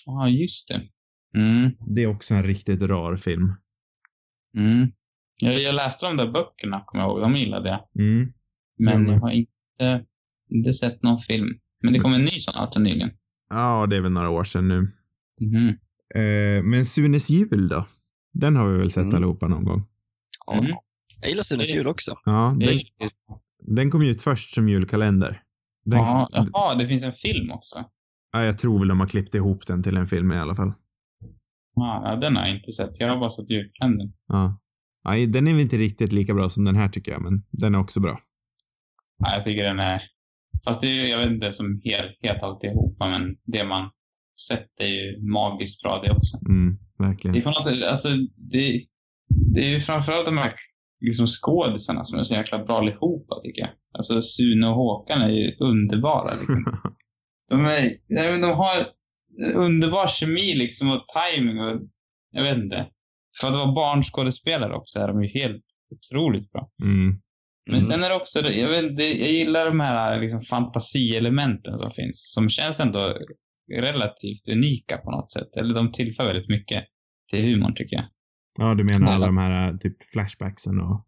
Ja, 0.06 0.28
just 0.28 0.68
det. 0.68 0.82
Mm, 1.40 1.70
Det 1.94 2.02
är 2.02 2.06
också 2.06 2.34
en 2.34 2.42
riktigt 2.42 2.82
rar 2.82 3.16
film. 3.16 3.52
mm. 4.56 4.88
Jag, 5.36 5.60
jag 5.62 5.74
läste 5.74 6.06
de 6.06 6.16
där 6.16 6.30
böckerna, 6.32 6.82
kommer 6.86 7.04
jag 7.04 7.10
ihåg. 7.10 7.20
De 7.20 7.34
gillade 7.34 7.68
jag. 7.68 8.04
Mm. 8.04 8.32
Men 8.78 9.06
Ja, 9.06 9.12
jag 9.12 9.20
har 9.20 9.30
inte, 9.30 10.04
inte 10.50 10.72
sett 10.72 11.02
någon 11.02 11.22
film. 11.22 11.58
Men 11.82 11.92
det 11.92 11.98
kom 11.98 12.12
en 12.12 12.20
ny 12.20 12.28
sån 12.40 12.54
alltså 12.54 12.80
nyligen. 12.80 13.10
Ja, 13.50 13.86
det 13.86 13.96
är 13.96 14.00
väl 14.00 14.12
några 14.12 14.30
år 14.30 14.44
sedan 14.44 14.68
nu. 14.68 14.88
Mhm. 15.40 15.68
Eh, 16.14 16.62
men 16.62 16.86
Sunes 16.86 17.30
jul 17.30 17.68
då? 17.68 17.86
Den 18.32 18.56
har 18.56 18.68
vi 18.68 18.78
väl 18.78 18.90
sett 18.90 19.02
Mm. 19.04 19.14
allihopa 19.16 19.48
någon 19.48 19.64
gång? 19.64 19.82
Ja. 20.46 20.52
Mm. 20.58 20.72
Jag 21.20 21.30
gillar 21.30 21.42
Sunes 21.42 21.74
jul 21.74 21.86
också. 21.88 22.14
Ja, 22.24 22.56
den, 22.60 22.80
den 23.76 23.90
kom 23.90 24.02
ju 24.02 24.10
ut 24.10 24.22
först 24.22 24.54
som 24.54 24.68
julkalender. 24.68 25.42
Den, 25.84 25.98
Ja, 25.98 26.28
jaha, 26.32 26.74
det 26.74 26.88
finns 26.88 27.02
en 27.04 27.12
film 27.12 27.50
också. 27.50 27.84
ja, 28.32 28.44
jag 28.44 28.58
tror 28.58 28.78
väl 28.78 28.88
de 28.88 29.00
har 29.00 29.06
klippt 29.06 29.34
ihop 29.34 29.66
den 29.66 29.82
till 29.82 29.96
en 29.96 30.06
film 30.06 30.32
i 30.32 30.36
alla 30.38 30.54
fall. 30.54 30.72
Ja, 31.74 32.02
ja, 32.04 32.16
den 32.16 32.36
har 32.36 32.46
jag 32.46 32.56
inte 32.56 32.72
sett. 32.72 33.00
Jag 33.00 33.08
har 33.08 33.16
bara 33.20 33.30
sett 33.30 33.50
julkalendern. 33.50 34.12
Ja. 34.28 34.58
Ja. 35.14 35.26
Den 35.26 35.46
är 35.46 35.52
väl 35.52 35.60
inte 35.62 35.76
riktigt 35.76 36.12
lika 36.12 36.34
bra 36.34 36.48
som 36.48 36.64
den 36.64 36.76
här 36.76 36.88
tycker 36.88 37.12
jag, 37.12 37.22
men 37.22 37.42
den 37.50 37.74
är 37.74 37.78
också 37.78 38.00
bra. 38.00 38.20
Ja, 39.18 39.34
jag 39.34 39.44
tycker 39.44 39.64
den 39.64 39.80
är... 39.80 40.02
Fast 40.64 40.80
det 40.80 40.86
är 40.86 41.06
jag 41.10 41.18
vet 41.18 41.26
inte 41.30 41.52
som 41.52 41.80
helt 42.22 42.42
alltihopa, 42.42 43.10
men 43.10 43.36
det 43.44 43.64
man 43.64 43.90
sett 44.48 44.80
är 44.80 44.86
ju 44.86 45.22
magiskt 45.30 45.82
bra 45.82 46.02
det 46.04 46.10
också. 46.12 46.36
Mm, 46.48 46.76
Det 46.98 47.04
är 47.04 47.08
verkligen. 47.08 47.42
på 47.42 47.48
något 47.48 47.64
sätt, 47.66 47.84
alltså 47.84 48.08
det, 48.36 48.86
det 49.54 49.60
är 49.66 49.70
ju 49.70 49.80
framförallt 49.80 50.26
de 50.26 50.38
här 50.38 50.54
liksom 51.00 51.26
skådisarna 51.26 52.04
som 52.04 52.18
är 52.18 52.24
så 52.24 52.34
jäkla 52.34 52.64
bra 52.64 52.78
allihopa 52.78 53.40
tycker 53.44 53.60
jag. 53.62 53.70
Alltså 53.98 54.22
Sune 54.22 54.68
och 54.68 54.74
Håkan 54.74 55.22
är 55.22 55.28
ju 55.28 55.56
underbara. 55.60 56.24
Liksom. 56.30 56.64
De, 57.50 57.64
är, 57.64 57.92
nej, 58.08 58.40
de 58.40 58.50
har 58.50 58.86
underbar 59.54 60.06
kemi 60.06 60.54
liksom 60.54 60.90
och 60.90 61.04
timing 61.08 61.58
och 61.60 61.80
jag 62.30 62.42
vet 62.42 62.56
inte. 62.56 62.86
För 63.40 63.48
att 63.48 63.54
vara 63.54 63.72
barnskådespelare 63.72 64.74
också 64.74 64.98
är 64.98 65.08
de 65.08 65.22
ju 65.22 65.28
helt 65.28 65.64
otroligt 65.94 66.52
bra. 66.52 66.70
Mm. 66.82 67.20
Men 67.70 67.78
Mm. 67.78 67.90
sen 67.90 68.04
är 68.04 68.08
det 68.08 68.14
också, 68.14 68.40
jag, 68.40 68.68
vet, 68.68 69.00
jag 69.00 69.30
gillar 69.30 69.66
de 69.66 69.80
här 69.80 70.20
liksom, 70.20 70.42
fantasielementen 70.42 71.78
som 71.78 71.90
finns. 71.90 72.32
Som 72.34 72.48
känns 72.48 72.80
ändå 72.80 73.14
relativt 73.72 74.48
unika 74.48 74.96
på 74.98 75.10
något 75.10 75.32
sätt. 75.32 75.56
Eller 75.56 75.74
de 75.74 75.92
tillför 75.92 76.24
väldigt 76.26 76.48
mycket 76.48 76.84
till 77.30 77.44
humorn 77.44 77.74
tycker 77.74 77.96
jag. 77.96 78.04
Ja, 78.58 78.74
du 78.74 78.84
menar 78.84 79.12
alla 79.12 79.26
de 79.26 79.36
här 79.36 79.72
äh, 79.72 79.78
typ 79.78 79.96
flashbacksen 80.12 80.80
och... 80.80 81.06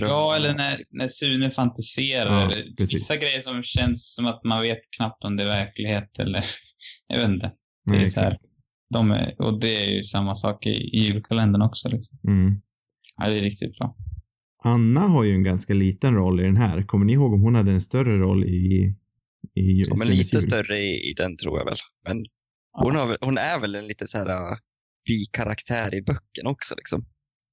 Ja, 0.00 0.36
eller 0.36 0.54
när, 0.54 0.76
när 0.90 1.08
Sune 1.08 1.50
fantiserar. 1.50 2.42
Ja. 2.42 2.50
Vissa 2.78 3.16
grejer 3.16 3.42
som 3.42 3.62
känns 3.62 4.14
som 4.14 4.26
att 4.26 4.44
man 4.44 4.62
vet 4.62 4.78
knappt 4.96 5.24
om 5.24 5.36
det 5.36 5.42
är 5.42 5.46
verklighet 5.46 6.18
eller 6.18 6.44
jag 7.08 7.16
vet 7.18 7.28
inte. 7.28 7.46
Det 7.84 7.92
Nej, 7.92 8.02
är 8.02 8.06
så 8.06 8.20
här. 8.20 8.38
De 8.90 9.10
är, 9.10 9.34
och 9.42 9.60
det 9.60 9.76
är 9.86 9.96
ju 9.96 10.04
samma 10.04 10.34
sak 10.34 10.66
i, 10.66 10.70
i 10.70 10.98
julkalendern 10.98 11.62
också. 11.62 11.88
Liksom. 11.88 12.18
Mm. 12.28 12.60
Ja, 13.16 13.28
det 13.28 13.38
är 13.38 13.42
riktigt 13.42 13.78
bra. 13.78 13.96
Anna 14.62 15.00
har 15.00 15.24
ju 15.24 15.34
en 15.34 15.42
ganska 15.42 15.74
liten 15.74 16.14
roll 16.14 16.40
i 16.40 16.42
den 16.42 16.56
här. 16.56 16.82
Kommer 16.82 17.04
ni 17.04 17.12
ihåg 17.12 17.32
om 17.32 17.40
hon 17.40 17.54
hade 17.54 17.72
en 17.72 17.80
större 17.80 18.18
roll 18.18 18.44
i... 18.44 18.94
i 19.54 19.82
Ja, 19.88 19.94
men 19.98 20.08
lite 20.08 20.36
jul? 20.36 20.42
större 20.42 20.78
i, 20.78 21.10
i 21.10 21.14
den 21.16 21.36
tror 21.36 21.58
jag 21.58 21.64
väl. 21.64 21.76
Men 22.08 22.24
hon, 22.72 22.96
har, 22.96 23.18
hon 23.20 23.38
är 23.38 23.60
väl 23.60 23.74
en 23.74 23.86
lite 23.86 24.06
så 24.06 24.18
här 24.18 24.30
uh, 24.30 24.56
bi-karaktär 25.06 25.94
i 25.94 26.02
böckerna 26.02 26.50
också 26.50 26.74
liksom. 26.76 27.06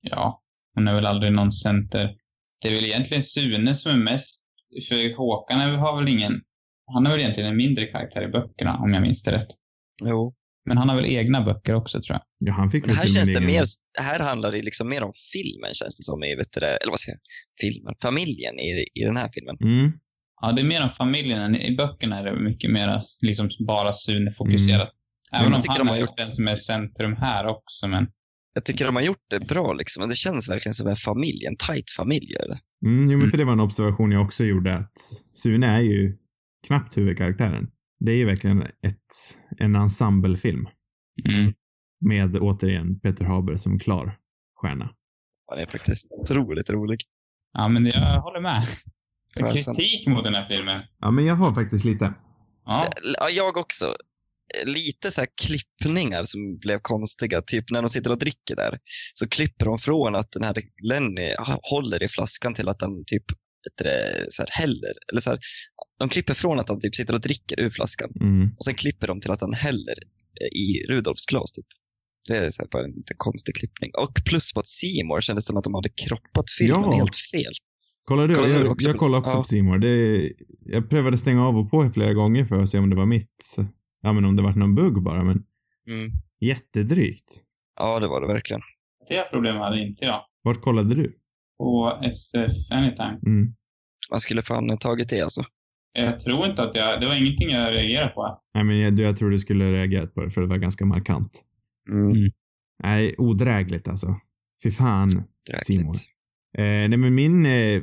Ja, 0.03 0.41
hon 0.73 0.87
är 0.87 0.95
väl 0.95 1.05
aldrig 1.05 1.33
någon 1.33 1.51
center. 1.51 2.15
Det 2.61 2.67
är 2.67 2.75
väl 2.75 2.85
egentligen 2.85 3.23
Sune 3.23 3.75
som 3.75 3.91
är 3.91 4.03
mest, 4.11 4.41
för 4.89 5.17
Håkan 5.17 5.59
har 5.59 5.99
väl 5.99 6.09
ingen, 6.09 6.41
han 6.93 7.05
är 7.05 7.11
väl 7.11 7.19
egentligen 7.19 7.49
en 7.49 7.57
mindre 7.57 7.85
karaktär 7.85 8.23
i 8.27 8.31
böckerna 8.31 8.77
om 8.77 8.93
jag 8.93 9.01
minns 9.01 9.23
det 9.23 9.31
rätt. 9.31 9.47
Jo. 10.05 10.35
Men 10.67 10.77
han 10.77 10.89
har 10.89 10.95
väl 10.95 11.05
egna 11.05 11.41
böcker 11.41 11.73
också 11.75 12.01
tror 12.01 12.13
jag. 12.17 12.21
Ja, 12.47 12.53
han 12.53 12.71
fick 12.71 12.87
väl 12.87 12.95
här 12.95 13.05
känns 13.07 13.27
det 13.27 13.31
egen- 13.39 13.45
mer, 13.45 13.63
här 13.99 14.19
handlar 14.19 14.51
det 14.51 14.61
liksom 14.61 14.89
mer 14.89 15.03
om 15.03 15.11
filmen 15.33 15.73
känns 15.73 15.97
det 15.97 16.03
som 16.03 16.23
i, 16.23 16.35
vet 16.35 16.47
du, 16.53 16.59
eller 16.65 16.89
vad 16.89 16.99
ska 16.99 17.11
jag 17.11 17.19
filmen, 17.61 17.93
familjen 18.01 18.59
i, 18.59 18.69
i 18.93 19.03
den 19.03 19.17
här 19.17 19.29
filmen. 19.33 19.57
Mm. 19.61 19.91
Ja, 20.41 20.51
det 20.51 20.61
är 20.61 20.65
mer 20.65 20.81
om 20.83 20.89
familjen. 20.97 21.39
än 21.41 21.55
I 21.55 21.75
böckerna 21.75 22.19
är 22.19 22.23
det 22.23 22.39
mycket 22.49 22.71
mer 22.71 23.01
liksom 23.21 23.49
bara 23.67 23.93
Sune 23.93 24.33
fokuserat. 24.37 24.89
Även 25.31 25.45
Mm. 25.47 25.51
jag 25.51 25.57
om 25.57 25.61
tycker 25.61 25.77
han 25.77 25.85
de 25.87 25.91
har 25.91 25.97
gjort 25.97 26.17
den 26.17 26.31
som 26.31 26.47
är 26.47 26.55
centrum 26.55 27.15
här 27.15 27.45
också, 27.47 27.87
men 27.87 28.07
Jag 28.53 28.65
tycker 28.65 28.85
de 28.85 28.95
har 28.95 29.03
gjort 29.03 29.25
det 29.29 29.39
bra 29.39 29.73
liksom, 29.73 30.07
det 30.09 30.15
känns 30.15 30.49
verkligen 30.49 30.73
som 30.73 30.87
en 30.87 30.95
familj, 30.95 31.45
en 31.45 31.55
tight 31.67 31.91
familj. 31.97 32.35
Mm, 32.35 32.51
jo, 32.85 32.93
men 33.07 33.13
Mm. 33.13 33.31
för 33.31 33.37
det 33.37 33.45
var 33.45 33.53
en 33.53 33.59
observation 33.59 34.11
jag 34.11 34.21
också 34.25 34.43
gjorde 34.43 34.75
att 34.75 34.97
Sune 35.33 35.67
är 35.67 35.81
ju 35.81 36.17
knappt 36.67 36.97
huvudkaraktären. 36.97 37.67
Det 37.99 38.11
är 38.11 38.15
ju 38.15 38.25
verkligen 38.25 38.61
ett, 38.61 39.41
en 39.57 39.75
ensemblefilm 39.75 40.67
mm. 41.25 41.53
med 41.99 42.37
återigen 42.37 42.99
Peter 42.99 43.25
Haber 43.25 43.55
som 43.55 43.79
klar 43.79 44.17
stjärna. 44.55 44.93
Han 45.47 45.59
är 45.59 45.65
faktiskt 45.65 46.07
otroligt 46.11 46.69
rolig. 46.69 46.99
ja, 47.53 47.67
men 47.67 47.85
jag 47.85 48.21
håller 48.21 48.41
med. 48.41 48.67
Kritik 49.35 50.07
mot 50.07 50.23
den 50.23 50.33
här 50.33 50.49
filmen. 50.49 50.81
Ja, 50.99 51.11
men 51.11 51.25
jag 51.25 51.35
har 51.35 51.53
faktiskt 51.53 51.85
lite. 51.85 52.13
Ja, 52.65 52.87
Ja, 53.19 53.29
jag 53.29 53.57
också. 53.57 53.95
Lite 54.65 55.11
så 55.11 55.21
här 55.21 55.27
klippningar 55.41 56.23
som 56.23 56.57
blev 56.57 56.79
konstiga. 56.81 57.41
Typ 57.41 57.71
när 57.71 57.81
de 57.81 57.89
sitter 57.89 58.11
och 58.11 58.19
dricker 58.19 58.55
där 58.55 58.79
så 59.13 59.29
klipper 59.29 59.65
de 59.65 59.77
från 59.77 60.15
att 60.15 60.31
den 60.31 60.43
här 60.43 60.55
Lenny 60.83 61.33
håller 61.71 62.03
i 62.03 62.07
flaskan 62.07 62.53
till 62.53 62.69
att 62.69 62.81
han 62.81 63.03
typ 63.05 63.23
det, 63.27 63.35
så 64.29 64.41
här, 64.41 64.49
häller. 64.61 64.93
Eller 65.11 65.21
så 65.21 65.29
här, 65.29 65.39
de 65.99 66.09
klipper 66.09 66.33
från 66.33 66.59
att 66.59 66.69
han 66.69 66.79
typ 66.79 66.95
sitter 66.95 67.13
och 67.13 67.21
dricker 67.21 67.59
ur 67.59 67.69
flaskan 67.69 68.09
Mm. 68.21 68.49
och 68.57 68.65
sen 68.65 68.73
klipper 68.73 69.07
de 69.07 69.19
till 69.19 69.31
att 69.31 69.41
han 69.41 69.53
häller 69.53 69.95
eh, 70.41 70.59
i 70.59 70.85
Rudolfs 70.89 71.25
glas. 71.25 71.51
Typ. 71.51 71.65
Det 72.27 72.37
är 72.37 72.49
så 72.49 72.61
här 72.61 72.69
bara 72.71 72.83
en 72.83 72.91
lite 72.91 73.13
konstig 73.17 73.55
klippning. 73.55 73.91
Och 74.03 74.13
plus 74.25 74.53
på 74.53 74.59
att 74.59 74.67
Seymour 74.67 75.21
kändes 75.21 75.45
som 75.45 75.57
att 75.57 75.63
de 75.63 75.73
hade 75.73 75.89
kroppat 75.89 76.45
filmen 76.59 76.81
Ja. 76.83 76.95
helt 76.95 77.15
fel. 77.15 77.53
Kollar 78.05 78.27
du? 78.27 78.35
Kollar 78.35 78.47
du 78.47 78.53
jag, 78.53 78.71
också 78.71 78.87
jag 78.87 78.93
på- 78.95 78.99
kollar 78.99 79.19
också 79.19 79.33
Ja. 79.33 79.37
på 79.37 79.43
Simor. 79.43 79.77
Det, 79.77 80.31
jag 80.61 80.89
prövade 80.89 81.17
stänga 81.17 81.47
av 81.47 81.57
och 81.57 81.69
på 81.71 81.89
flera 81.93 82.13
gånger 82.13 82.45
för 82.45 82.55
att 82.59 82.69
se 82.69 82.77
om 82.79 82.89
det 82.89 82.95
var 82.95 83.05
mitt. 83.05 83.55
Ja, 84.01 84.13
men 84.13 84.25
om 84.25 84.35
det 84.35 84.43
var 84.43 84.53
någon 84.53 84.75
bugg 84.75 85.03
bara, 85.03 85.23
men 85.23 85.37
Mm. 85.89 86.09
jättedrygt. 86.41 87.43
Ja, 87.79 87.99
det 87.99 88.07
var 88.07 88.21
det 88.21 88.27
verkligen. 88.27 88.61
det 89.09 89.27
problemet 89.31 89.61
hade 89.61 89.81
inte 89.81 90.05
jag. 90.05 90.21
Vart 90.43 90.61
kollade 90.61 90.95
du? 90.95 91.13
På 91.57 91.99
SF 92.03 92.51
Anytime. 92.71 93.19
Mm. 93.25 93.53
Man 94.11 94.19
skulle 94.19 94.41
fan 94.41 94.77
tagit 94.77 95.09
det 95.09 95.21
alltså. 95.21 95.43
Jag 95.93 96.19
tror 96.19 96.45
inte 96.45 96.63
att 96.63 96.75
jag, 96.75 97.01
det 97.01 97.07
var 97.07 97.15
ingenting 97.15 97.49
jag 97.49 97.73
reagerade 97.73 98.09
på. 98.09 98.41
Nej, 98.53 98.63
men 98.63 98.79
jag, 98.79 98.99
jag 98.99 99.17
tror 99.17 99.29
du 99.29 99.39
skulle 99.39 99.71
reagerat 99.71 100.13
på 100.13 100.21
det 100.21 100.29
för 100.29 100.41
det 100.41 100.47
var 100.47 100.57
ganska 100.57 100.85
markant. 100.85 101.43
Mm. 101.89 102.31
Nej, 102.83 103.15
odrägligt 103.17 103.87
alltså. 103.87 104.19
Fy 104.63 104.71
fan. 104.71 105.09
Seymour. 105.67 105.95
Eh, 106.57 106.63
nej 106.63 106.97
men 106.97 107.15
min... 107.15 107.45
Eh, 107.45 107.81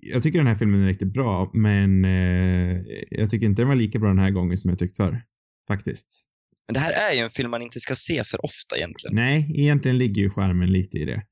jag 0.00 0.22
tycker 0.22 0.38
den 0.38 0.46
här 0.46 0.54
filmen 0.54 0.82
är 0.82 0.86
riktigt 0.86 1.12
bra, 1.12 1.50
men 1.54 2.04
eh, 2.04 2.82
jag 3.10 3.30
tycker 3.30 3.46
inte 3.46 3.62
den 3.62 3.68
var 3.68 3.74
lika 3.74 3.98
bra 3.98 4.08
den 4.08 4.18
här 4.18 4.30
gången 4.30 4.58
som 4.58 4.70
jag 4.70 4.78
tyckt 4.78 4.96
förr. 4.96 5.22
Faktiskt. 5.68 6.24
Men 6.66 6.74
det 6.74 6.80
här 6.80 7.10
är 7.10 7.14
ju 7.14 7.20
en 7.20 7.30
film 7.30 7.50
man 7.50 7.62
inte 7.62 7.80
ska 7.80 7.94
se 7.94 8.24
för 8.24 8.44
ofta 8.44 8.76
egentligen. 8.76 9.14
Nej, 9.14 9.52
egentligen 9.54 9.98
ligger 9.98 10.22
ju 10.22 10.30
skärmen 10.30 10.72
lite 10.72 10.98
i 10.98 11.04
det. 11.04 11.22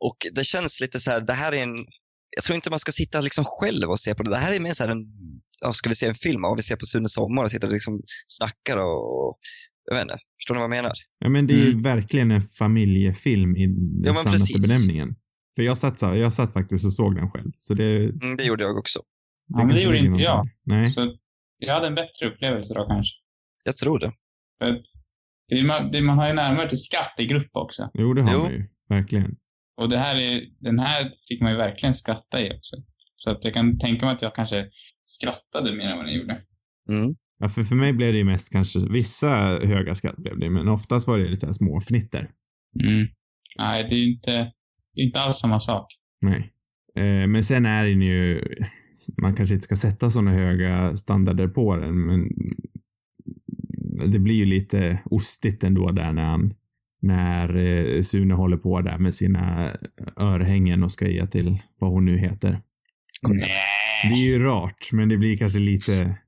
Och 0.00 0.16
det 0.34 0.44
känns 0.44 0.80
lite 0.80 1.00
så 1.00 1.10
här, 1.10 1.20
det 1.20 1.32
här 1.32 1.52
är 1.52 1.62
en... 1.62 1.86
Jag 2.38 2.44
tror 2.44 2.54
inte 2.56 2.70
man 2.70 2.78
ska 2.78 2.92
sitta 2.92 3.20
liksom 3.20 3.44
själv 3.46 3.90
och 3.90 4.00
se 4.00 4.14
på 4.14 4.22
det. 4.22 4.30
Det 4.30 4.36
här 4.36 4.56
är 4.56 4.60
mer 4.60 4.72
så 4.72 4.82
här 4.84 4.90
en... 4.90 5.06
Ja, 5.62 5.72
ska 5.72 5.88
vi 5.88 5.94
se 5.94 6.06
en 6.06 6.14
film? 6.14 6.40
Ja, 6.42 6.54
vi 6.54 6.62
ser 6.62 6.76
på 6.76 6.86
Sune 6.86 7.08
Sommar 7.08 7.42
och 7.44 7.50
sitter 7.50 7.66
och 7.68 7.72
liksom 7.72 8.02
snackar 8.26 8.76
och... 8.76 9.38
Jag 9.90 9.94
vet 9.96 10.02
inte. 10.02 10.18
Förstår 10.40 10.54
ni 10.54 10.58
vad 10.58 10.64
jag 10.64 10.70
menar? 10.82 10.92
Ja, 11.18 11.28
men 11.28 11.46
det 11.46 11.54
är 11.54 11.66
Mm. 11.66 11.82
verkligen 11.82 12.30
en 12.30 12.42
familjefilm 12.42 13.56
i 13.56 13.66
den 13.66 14.02
Ja, 14.04 14.14
sannaste 14.14 14.52
precis. 14.54 14.68
benämningen. 14.86 15.16
För 15.56 15.62
jag 15.62 15.76
satt, 15.76 16.02
jag 16.02 16.32
satt 16.32 16.52
faktiskt 16.52 16.86
och 16.86 16.92
såg 16.92 17.14
den 17.16 17.30
själv, 17.30 17.50
så 17.58 17.74
det... 17.74 17.96
Mm, 17.96 18.36
det 18.36 18.44
gjorde 18.44 18.64
jag 18.64 18.78
också. 18.78 19.00
Ja, 19.48 19.56
men 19.64 19.68
det 19.76 19.82
gjorde 19.82 19.98
inte 19.98 20.22
jag. 20.24 20.48
Nej. 20.64 20.92
Så 20.92 21.16
jag 21.58 21.74
hade 21.74 21.86
en 21.86 21.94
bättre 21.94 22.26
upplevelse 22.28 22.74
då 22.74 22.86
kanske. 22.86 23.14
Jag 23.64 23.76
tror 23.76 23.98
det. 23.98 24.12
För 24.62 24.70
att 24.70 24.82
det, 25.48 25.62
man, 25.64 25.90
det, 25.90 26.02
man 26.02 26.18
har 26.18 26.28
ju 26.28 26.34
närmare 26.34 26.68
till 26.68 26.78
skatt 26.82 27.14
i 27.18 27.26
grupp 27.26 27.50
också. 27.52 27.90
Jo, 27.94 28.14
det 28.14 28.22
har 28.22 28.32
Jo. 28.32 28.38
man 28.42 28.52
ju. 28.52 28.68
Verkligen. 28.88 29.36
Och 29.76 29.88
det 29.88 29.98
här 29.98 30.16
är, 30.16 30.42
den 30.60 30.78
här 30.78 31.12
fick 31.28 31.42
man 31.42 31.50
ju 31.50 31.56
verkligen 31.56 31.94
skratta 31.94 32.40
i 32.40 32.46
också. 32.46 32.76
Så 33.16 33.30
att 33.30 33.44
jag 33.44 33.54
kan 33.54 33.78
tänka 33.78 34.06
mig 34.06 34.14
att 34.14 34.22
jag 34.22 34.34
kanske 34.34 34.66
skrattade 35.06 35.76
mer 35.76 35.88
än 35.88 35.96
vad 35.96 36.06
ni 36.06 36.16
gjorde. 36.16 36.42
Mm. 36.88 37.14
Ja, 37.38 37.48
för, 37.48 37.62
för 37.62 37.76
mig 37.76 37.92
blev 37.92 38.12
det 38.12 38.18
ju 38.18 38.24
mest 38.24 38.52
kanske, 38.52 38.78
vissa 38.90 39.28
höga 39.64 39.94
skratt 39.94 40.16
blev 40.16 40.38
det, 40.38 40.50
men 40.50 40.68
oftast 40.68 41.08
var 41.08 41.18
det 41.18 41.30
lite 41.30 41.54
små 41.54 41.80
fnitter. 41.80 42.30
Mm. 42.84 43.08
Nej, 43.58 43.86
det 43.90 43.96
är 43.96 43.98
ju 43.98 44.12
inte, 44.12 44.52
inte 44.94 45.20
alls 45.20 45.38
samma 45.38 45.60
sak. 45.60 45.86
Nej. 46.22 46.52
Eh, 46.96 47.26
men 47.26 47.44
sen 47.44 47.66
är 47.66 47.86
den 47.86 48.02
ju, 48.02 48.42
man 49.22 49.34
kanske 49.34 49.54
inte 49.54 49.64
ska 49.64 49.76
sätta 49.76 50.10
såna 50.10 50.30
höga 50.30 50.96
standarder 50.96 51.48
på 51.48 51.76
den, 51.76 52.06
men 52.06 52.28
det 54.12 54.18
blir 54.18 54.34
ju 54.34 54.46
lite 54.46 55.02
ostigt 55.04 55.64
ändå 55.64 55.90
där 55.90 56.12
när 56.12 56.24
han, 56.24 56.54
när 57.02 57.56
eh, 57.56 58.00
Sune 58.00 58.34
håller 58.34 58.56
på 58.56 58.80
där 58.80 58.98
med 58.98 59.14
sina 59.14 59.76
örhängen 60.16 60.82
och 60.82 60.90
ska 60.90 61.08
ge 61.08 61.26
till 61.26 61.58
vad 61.78 61.90
hon 61.90 62.04
nu 62.04 62.18
heter. 62.18 62.60
Nej. 63.28 63.50
Det 64.08 64.14
är 64.14 64.26
ju 64.26 64.38
rart, 64.38 64.92
men 64.92 65.08
det 65.08 65.16
blir 65.16 65.36
kanske 65.36 65.58
lite, 65.58 66.18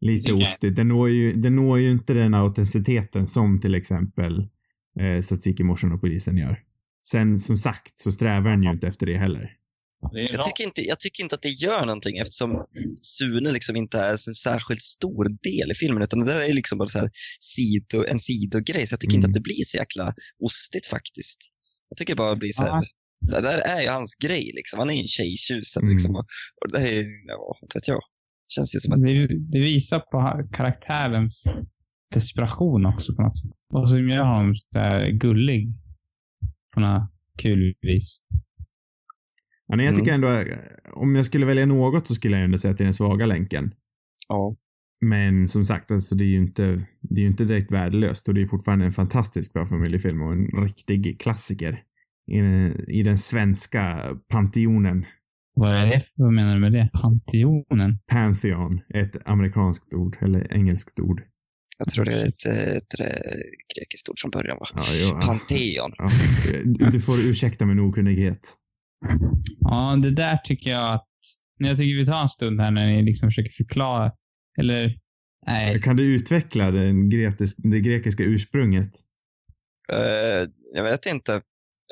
lite 0.00 0.32
ostigt. 0.32 0.76
Det 0.76 0.84
når, 0.84 1.10
ju, 1.10 1.32
det 1.32 1.50
når 1.50 1.80
ju 1.80 1.90
inte 1.90 2.14
den 2.14 2.34
autenticiteten 2.34 3.26
som 3.26 3.58
till 3.58 3.74
exempel 3.74 4.48
eh, 5.00 5.20
Satsiki 5.20 5.64
Morsan 5.64 5.92
och 5.92 6.00
polisen 6.00 6.36
gör. 6.36 6.58
Sen 7.06 7.38
som 7.38 7.56
sagt 7.56 7.98
så 7.98 8.12
strävar 8.12 8.50
den 8.50 8.62
ju 8.62 8.70
inte 8.70 8.88
efter 8.88 9.06
det 9.06 9.18
heller. 9.18 9.50
Jag 10.12 10.42
tycker, 10.42 10.64
inte, 10.64 10.82
jag 10.82 11.00
tycker 11.00 11.22
inte 11.22 11.34
att 11.34 11.42
det 11.42 11.48
gör 11.48 11.86
någonting 11.86 12.16
eftersom 12.18 12.50
Sune 13.02 13.52
liksom 13.52 13.76
inte 13.76 14.00
är 14.00 14.10
en 14.10 14.18
särskilt 14.34 14.82
stor 14.82 15.24
del 15.24 15.70
i 15.70 15.74
filmen 15.74 16.02
utan 16.02 16.18
det 16.24 16.46
är 16.46 16.54
liksom 16.54 16.78
bara 16.78 16.88
så 16.88 16.98
här 16.98 17.10
sido, 17.40 18.04
en 18.08 18.18
sidogrej 18.18 18.86
så 18.86 18.92
jag 18.92 19.00
tycker 19.00 19.14
inte 19.14 19.26
Mm. 19.26 19.30
att 19.30 19.34
det 19.34 19.40
blir 19.40 19.64
så 19.64 19.76
jäkla 19.78 20.14
ostigt 20.44 20.86
faktiskt. 20.86 21.38
Jag 21.88 21.96
tycker 21.96 22.14
bara 22.14 22.30
det 22.30 22.36
blir 22.36 22.52
så 22.52 22.62
här, 22.62 22.68
Ja. 22.70 22.82
det 23.30 23.40
där 23.40 23.58
är 23.58 23.80
ju 23.82 23.88
hans 23.88 24.14
grej 24.14 24.52
liksom. 24.54 24.78
Han 24.78 24.90
är 24.90 24.94
ju 24.94 25.00
en 25.00 25.06
tjejtjusare 25.06 25.82
Mm. 25.82 25.92
liksom 25.94 26.14
och, 26.14 26.24
och 26.60 26.72
det 26.72 26.78
är, 26.78 27.04
ja, 27.26 27.58
inte 27.62 27.76
vet 27.78 27.88
jag. 27.88 28.00
Känns 28.54 28.74
ju 28.76 28.80
som 28.80 28.92
att, 28.92 29.02
Det, 29.02 29.26
det 29.52 29.60
visar 29.60 29.98
på 29.98 30.48
karaktärens 30.56 31.44
desperation 32.14 32.86
också 32.86 33.14
på 33.14 33.22
något 33.22 33.38
sätt. 33.38 33.50
Och 33.74 33.88
som 33.88 34.08
gör 34.08 34.24
honom 34.24 34.54
så 34.56 35.10
gullig. 35.26 35.68
På 36.74 36.80
något 36.80 37.10
kul 37.38 37.74
vis. 37.80 38.18
Ja, 39.70 39.76
nej, 39.76 39.86
jag 39.86 39.96
tycker 39.96 40.14
ändå, 40.14 40.28
eh, 40.28 40.44
om 40.92 41.14
jag 41.16 41.24
skulle 41.24 41.46
välja 41.46 41.66
något 41.66 42.06
så 42.06 42.14
skulle 42.14 42.36
jag 42.36 42.44
ändå 42.44 42.58
säga 42.58 42.72
att 42.72 42.78
det 42.78 42.82
är 42.82 42.86
den 42.86 42.94
svaga 42.94 43.26
länken. 43.26 43.74
ja. 44.28 44.56
Men 45.06 45.48
som 45.48 45.64
sagt, 45.64 45.90
alltså 45.90 46.14
det 46.14 46.24
är 46.24 46.28
ju 46.28 46.38
inte, 46.38 46.62
det 47.00 47.20
är 47.20 47.22
ju 47.22 47.26
inte 47.26 47.44
direkt 47.44 47.72
värdelöst 47.72 48.28
och 48.28 48.34
det 48.34 48.42
är 48.42 48.46
fortfarande 48.46 48.84
en 48.84 48.92
fantastiskt 48.92 49.52
bra 49.52 49.66
familjefilm 49.66 50.22
och 50.22 50.32
en 50.32 50.46
riktig 50.46 51.20
klassiker. 51.20 51.82
I 52.30 52.38
den, 52.40 52.90
i 52.90 53.02
den 53.02 53.18
svenska 53.18 54.00
panteonen. 54.28 55.04
Vad 55.54 55.74
är 55.74 55.86
det? 55.86 56.02
Vad 56.14 56.32
menar 56.32 56.54
du 56.54 56.60
med 56.60 56.72
det? 56.72 56.90
Panteonen? 56.92 57.98
Pantheon, 58.12 58.80
ett 58.94 59.28
amerikanskt 59.28 59.94
ord, 59.94 60.16
eller 60.20 60.52
engelskt 60.52 61.00
ord. 61.00 61.22
Jag 61.78 61.88
tror 61.88 62.04
det 62.04 62.12
är 62.12 62.26
ett, 62.28 62.46
ett, 62.46 63.00
ett 63.00 63.76
grekiskt 63.76 64.08
ord 64.08 64.18
från 64.18 64.30
början 64.30 64.56
va? 64.60 64.66
Ja, 64.74 64.80
jo, 65.02 65.18
ja, 65.20 65.26
Panteon. 65.26 65.92
ja. 65.98 66.90
Du 66.90 67.00
får 67.00 67.20
ursäkta 67.30 67.66
min 67.66 67.80
okunnighet. 67.80 68.56
Ja, 69.60 69.96
det 70.02 70.10
där 70.10 70.36
tycker 70.36 70.70
jag 70.70 70.94
att... 70.94 71.06
Jag 71.58 71.76
tycker 71.76 71.96
vi 71.96 72.06
tar 72.06 72.22
en 72.22 72.28
stund 72.28 72.60
här 72.60 72.70
när 72.70 72.86
ni 72.86 73.02
liksom 73.02 73.28
försöker 73.28 73.50
förklara. 73.52 74.12
Eller, 74.58 74.98
nej. 75.46 75.80
Kan 75.82 75.96
du 75.96 76.04
utveckla 76.14 76.70
den 76.70 77.08
grekisk, 77.10 77.56
det 77.58 77.80
grekiska 77.80 78.22
ursprunget? 78.22 78.90
Eh, 79.92 80.48
jag 80.74 80.82
vet 80.82 81.06
inte. 81.06 81.42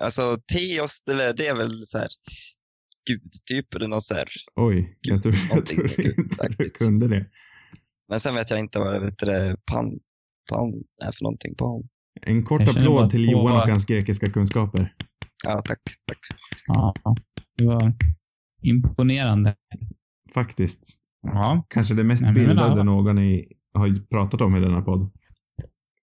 Alltså, 0.03 0.37
Teos, 0.53 1.03
det, 1.07 1.13
är- 1.13 1.35
det 1.37 1.47
är 1.47 1.57
väl 1.57 1.83
så 1.83 1.99
här 1.99 2.09
gudtyp 3.11 3.75
eller 3.75 3.89
något 3.89 4.03
så 4.03 4.15
här. 4.15 4.29
Oj, 4.57 4.99
jag 5.01 5.23
tror, 5.23 5.35
jag 5.51 5.67
tror 5.67 5.83
inte 6.19 6.49
du 6.59 6.69
kunde 6.69 7.09
det. 7.09 7.27
Men 8.09 8.21
sen 8.21 8.35
vet 8.35 8.51
jag 8.51 8.61
inte 8.61 8.79
vad 8.79 8.95
det 8.95 9.01
vet 9.01 9.19
det, 9.19 9.57
pan, 9.73 9.85
pan 10.51 10.69
är 11.05 11.13
för 11.13 11.23
någonting. 11.25 11.55
Pan. 11.55 11.83
En 12.27 12.45
kort 12.45 12.69
applåd 12.69 13.11
till 13.11 13.31
Johan 13.33 13.57
och 13.57 13.69
hans 13.69 13.85
grekiska 13.85 14.31
kunskaper. 14.31 14.95
Ja, 15.47 15.63
tack. 15.65 15.79
tack. 16.07 16.19
Ja, 16.69 16.95
det 17.59 17.65
var 17.67 17.93
imponerande. 18.63 19.55
Faktiskt. 20.35 20.83
Ja, 21.23 21.67
Kanske 21.69 21.95
det 21.95 22.05
mest 22.05 22.23
Nej, 22.23 22.33
bildade 22.35 22.61
alla- 22.61 22.83
någon 22.83 23.19
i, 23.19 23.53
har 23.75 24.09
pratat 24.11 24.41
om 24.41 24.57
i 24.57 24.61
denna 24.61 24.83
podd. 24.83 25.11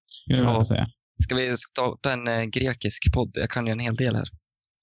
skulle 0.07 0.39
jag 0.47 0.55
Ja. 0.55 0.65
säga. 0.65 0.87
Ska 1.23 1.35
vi 1.35 1.57
starta 1.57 2.13
en 2.13 2.27
eh, 2.27 2.43
grekisk 2.45 3.13
podd? 3.13 3.31
Jag 3.33 3.49
kan 3.49 3.65
ju 3.65 3.71
en 3.71 3.79
hel 3.79 3.95
del 3.95 4.15
här. 4.15 4.27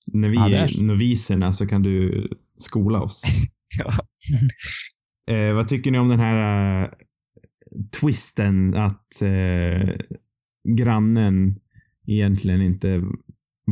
När 0.06 0.28
vi 0.28 0.36
Ja, 0.36 0.48
är- 0.50 0.82
noviserna 0.82 1.52
så 1.52 1.66
kan 1.66 1.82
du 1.82 2.28
skola 2.58 3.00
oss. 3.00 3.22
Ja. 3.78 3.92
Eh, 5.30 5.54
vad 5.54 5.68
tycker 5.68 5.90
ni 5.90 5.98
om 5.98 6.08
den 6.08 6.20
här 6.20 6.82
eh, 6.84 6.90
twisten 8.00 8.74
att 8.74 9.22
eh, 9.22 9.94
grannen 10.76 11.58
egentligen 12.06 12.62
inte 12.62 13.02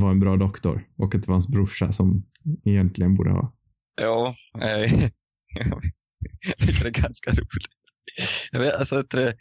var 0.01 0.11
en 0.11 0.21
bra 0.21 0.37
doktor 0.37 0.87
och 0.97 1.15
att 1.15 1.23
det 1.23 1.29
var 1.29 1.35
hans 1.35 1.49
brorsa 1.49 1.93
som 1.93 2.25
egentligen 2.65 3.15
borde 3.15 3.31
ha. 3.31 3.55
Ja, 4.01 4.35
eh, 4.63 4.93
jag 6.49 6.59
tycker 6.59 6.83
det 6.83 6.99
är 6.99 7.03
ganska 7.03 7.31
roligt. 7.31 7.67
Jag 8.53 8.61
vet, 8.61 8.75
alltså, 8.75 8.97
att 8.97 9.11
det, 9.11 9.35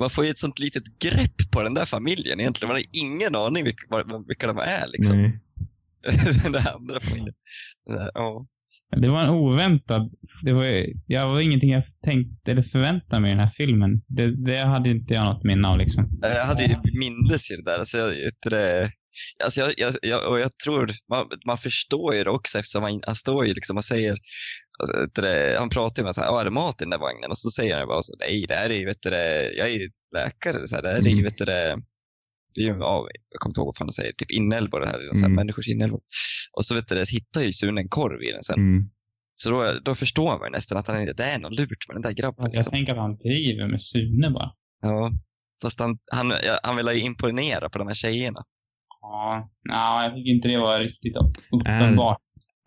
man 0.00 0.10
får 0.10 0.24
ju 0.24 0.30
ett 0.30 0.38
sånt 0.38 0.58
litet 0.58 0.98
grepp 0.98 1.50
på 1.50 1.62
den 1.62 1.74
där 1.74 1.84
familjen 1.84 2.40
egentligen. 2.40 2.68
Man 2.68 2.76
har 2.76 3.04
ingen 3.04 3.36
aning 3.36 3.64
vilka, 3.64 3.82
vilka 4.28 4.46
de 4.46 4.58
är. 4.58 4.88
Liksom. 4.88 5.22
Nej. 5.22 5.38
den 6.42 6.52
där 6.52 6.74
andra 6.76 7.00
familjen. 7.00 7.34
Det 7.86 7.92
där, 7.92 8.10
Ja. 8.14 8.46
Det 8.96 9.08
var 9.08 9.22
en 9.22 9.28
oväntad... 9.28 10.10
Det 10.42 10.52
var, 10.52 10.64
jag 11.06 11.28
var 11.28 11.40
ingenting 11.40 11.70
jag 11.70 11.82
tänkte 12.04 12.50
eller 12.50 12.62
förväntade 12.62 13.20
mig 13.20 13.30
i 13.30 13.34
den 13.34 13.44
här 13.44 13.52
filmen. 13.54 14.02
Det, 14.06 14.44
det 14.44 14.58
hade 14.58 14.90
inte 14.90 15.14
jag 15.14 15.24
något 15.24 15.44
minne 15.44 15.68
av 15.68 15.78
liksom. 15.78 16.18
Jag 16.22 16.46
hade 16.46 16.64
ju 16.64 16.76
mindes 16.98 17.50
ju 17.52 17.56
det 17.56 17.62
där. 17.62 17.78
Alltså, 17.78 17.98
jag, 17.98 18.10
det, 18.50 18.90
alltså, 19.44 19.60
jag, 19.60 19.72
jag, 19.76 19.94
jag, 20.02 20.28
och 20.30 20.40
jag 20.40 20.50
tror, 20.64 20.90
man, 21.10 21.28
man 21.46 21.58
förstår 21.58 22.14
ju 22.14 22.24
det 22.24 22.30
också 22.30 22.58
eftersom 22.58 22.82
han, 22.82 23.00
han 23.06 23.14
står 23.14 23.46
ju 23.46 23.54
liksom 23.54 23.76
och 23.76 23.84
säger, 23.84 24.16
alltså, 24.78 25.22
det, 25.22 25.56
han 25.58 25.68
pratar 25.68 26.02
ju 26.02 26.04
med 26.04 26.14
så 26.14 26.20
här, 26.20 26.28
"Ja, 26.28 26.40
är 26.40 26.44
det 26.44 26.50
mat 26.50 26.74
i 26.82 26.84
den 26.84 26.90
där 26.90 26.98
vagnen? 26.98 27.30
Och 27.30 27.38
så 27.38 27.50
säger 27.50 27.78
han 27.78 27.88
bara 27.88 28.02
så, 28.02 28.14
nej, 28.20 28.44
det 28.48 28.54
här 28.54 28.70
är 28.70 28.74
ju, 28.74 28.84
vet 28.86 29.02
du 29.02 29.10
jag 29.56 29.68
är 29.70 29.78
ju 29.78 29.90
läkare, 30.16 30.66
så 30.68 30.74
här, 30.74 30.82
det 30.82 30.88
här 30.88 30.98
är 30.98 31.02
ju, 31.02 31.10
Mm. 31.12 31.24
vet 31.24 31.38
du 31.38 31.44
det, 31.44 31.76
det 32.54 32.60
är 32.60 32.64
ju, 32.64 32.70
ja, 32.78 33.08
jag 33.30 33.40
kommer 33.40 33.50
inte 33.50 33.60
ihåg 33.60 33.66
vad 33.66 33.76
fan 33.76 33.86
han 33.86 33.92
säger, 33.92 34.12
typ 34.12 34.30
inälvor 34.30 34.80
det 34.80 34.86
här, 34.86 34.98
är 35.08 35.12
så 35.12 35.18
här 35.18 35.26
Mm. 35.26 35.34
människors 35.36 35.68
inälvor. 35.68 36.00
Och 36.56 36.64
så 36.64 36.74
vet 36.74 36.88
du 36.88 37.04
hittar 37.12 37.40
ju 37.42 37.52
Sune 37.52 37.80
en 37.80 37.88
korv 37.88 38.22
i 38.22 38.32
den 38.32 38.42
sen. 38.42 38.58
Mm. 38.58 38.90
Så 39.34 39.50
då, 39.50 39.72
då 39.84 39.94
förstår 39.94 40.38
man 40.38 40.52
nästan 40.52 40.78
att 40.78 40.88
han, 40.88 41.04
det 41.16 41.22
är 41.24 41.38
något 41.38 41.52
lurt 41.60 41.88
med 41.88 41.94
den 41.96 42.02
där 42.02 42.12
grabben. 42.12 42.44
Alltså, 42.44 42.56
jag 42.56 42.60
Liksom. 42.60 42.72
tänker 42.72 42.92
att 42.92 42.98
han 42.98 43.16
driver 43.16 43.68
med 43.68 43.82
Sune 43.82 44.30
bara. 44.30 44.50
Ja. 44.82 45.10
Fast 45.62 45.80
han, 45.80 45.98
han, 46.12 46.32
han 46.62 46.76
vill 46.76 46.86
ju 46.88 47.00
imponera 47.00 47.70
på 47.70 47.78
de 47.78 47.86
här 47.86 47.94
tjejerna. 47.94 48.44
Ja, 49.02 49.50
nej, 49.68 50.04
jag 50.06 50.14
tycker 50.16 50.32
inte 50.32 50.48
det 50.48 50.58
var 50.58 50.80
riktigt 50.80 51.16
uppenbart. 51.52 52.18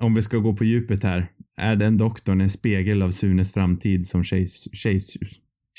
Om 0.01 0.15
vi 0.15 0.21
ska 0.21 0.37
gå 0.37 0.53
på 0.53 0.63
djupet 0.63 1.03
här. 1.03 1.31
Är 1.57 1.75
den 1.75 1.97
doktorn 1.97 2.41
en 2.41 2.49
spegel 2.49 3.01
av 3.01 3.11
Sunes 3.11 3.53
framtid 3.53 4.07
som 4.07 4.23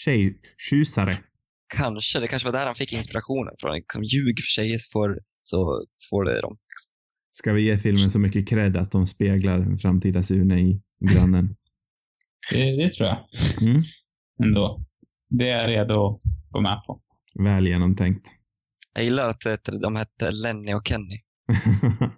tjejtjusare? 0.04 1.12
Kanske, 1.76 2.20
det 2.20 2.26
kanske 2.26 2.48
var 2.48 2.58
där 2.58 2.66
han 2.66 2.74
fick 2.74 2.92
inspirationen 2.92 3.54
från. 3.60 3.74
Liksom, 3.74 4.04
ljug 4.04 4.38
för 4.38 4.62
tjejer 4.62 4.78
så 4.78 4.90
får, 4.92 5.18
så 5.42 5.82
får 6.10 6.24
det 6.24 6.40
dem. 6.40 6.56
Ska 7.30 7.52
vi 7.52 7.62
ge 7.62 7.76
filmen 7.76 8.10
så 8.10 8.18
mycket 8.18 8.48
cred 8.48 8.76
att 8.76 8.92
de 8.92 9.06
speglar 9.06 9.58
en 9.58 9.78
framtida 9.78 10.22
Sune 10.22 10.60
i 10.60 10.80
grannen? 11.12 11.56
Det, 12.54 12.76
det 12.76 12.92
tror 12.92 13.08
jag 13.08 13.18
Mm. 13.62 13.82
ändå. 14.44 14.84
Det 15.30 15.50
är 15.50 15.68
jag 15.68 15.70
redo 15.70 16.06
att 16.06 16.20
gå 16.50 16.60
med 16.60 16.82
på. 16.86 17.00
Väl 17.44 17.66
genomtänkt. 17.66 18.26
Jag 18.96 19.04
gillar 19.04 19.28
att 19.28 19.42
de 19.82 19.96
hette 19.96 20.30
Lenny 20.30 20.74
och 20.74 20.88
Kenny. 20.88 21.20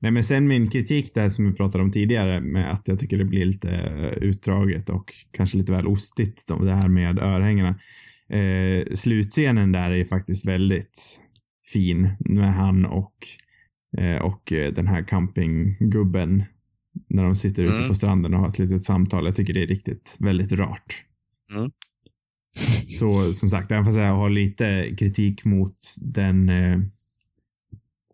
Nej 0.00 0.10
men 0.10 0.24
sen 0.24 0.48
min 0.48 0.70
kritik 0.70 1.14
där 1.14 1.28
som 1.28 1.46
vi 1.46 1.52
pratade 1.52 1.84
om 1.84 1.92
tidigare 1.92 2.40
med 2.40 2.70
att 2.70 2.88
jag 2.88 2.98
tycker 2.98 3.18
det 3.18 3.24
blir 3.24 3.44
lite 3.44 3.70
eh, 3.70 4.06
utdraget 4.06 4.90
och 4.90 5.12
kanske 5.32 5.58
lite 5.58 5.72
väl 5.72 5.86
ostigt 5.86 6.48
det 6.60 6.74
här 6.74 6.88
med 6.88 7.18
örhängena. 7.18 7.78
Eh, 8.32 8.94
slutscenen 8.94 9.72
där 9.72 9.90
är 9.90 10.04
faktiskt 10.04 10.46
väldigt 10.46 11.20
fin 11.72 12.10
med 12.20 12.54
han 12.54 12.86
och, 12.86 13.16
eh, 13.98 14.16
och 14.22 14.52
eh, 14.52 14.72
den 14.72 14.86
här 14.86 15.02
campinggubben 15.02 16.44
när 17.08 17.22
de 17.24 17.34
sitter 17.34 17.64
ute 17.64 17.74
Mm. 17.74 17.88
på 17.88 17.94
stranden 17.94 18.34
och 18.34 18.40
har 18.40 18.48
ett 18.48 18.58
litet 18.58 18.84
samtal. 18.84 19.26
Jag 19.26 19.36
tycker 19.36 19.54
det 19.54 19.62
är 19.62 19.66
riktigt, 19.66 20.16
väldigt 20.20 20.52
rart. 20.52 21.04
Mm. 21.56 21.70
Så 22.84 23.32
som 23.32 23.48
sagt, 23.48 23.70
även 23.70 23.84
fast 23.84 23.98
jag 23.98 24.16
har 24.16 24.30
lite 24.30 24.94
kritik 24.98 25.44
mot 25.44 25.76
den 26.02 26.48
eh, 26.48 26.78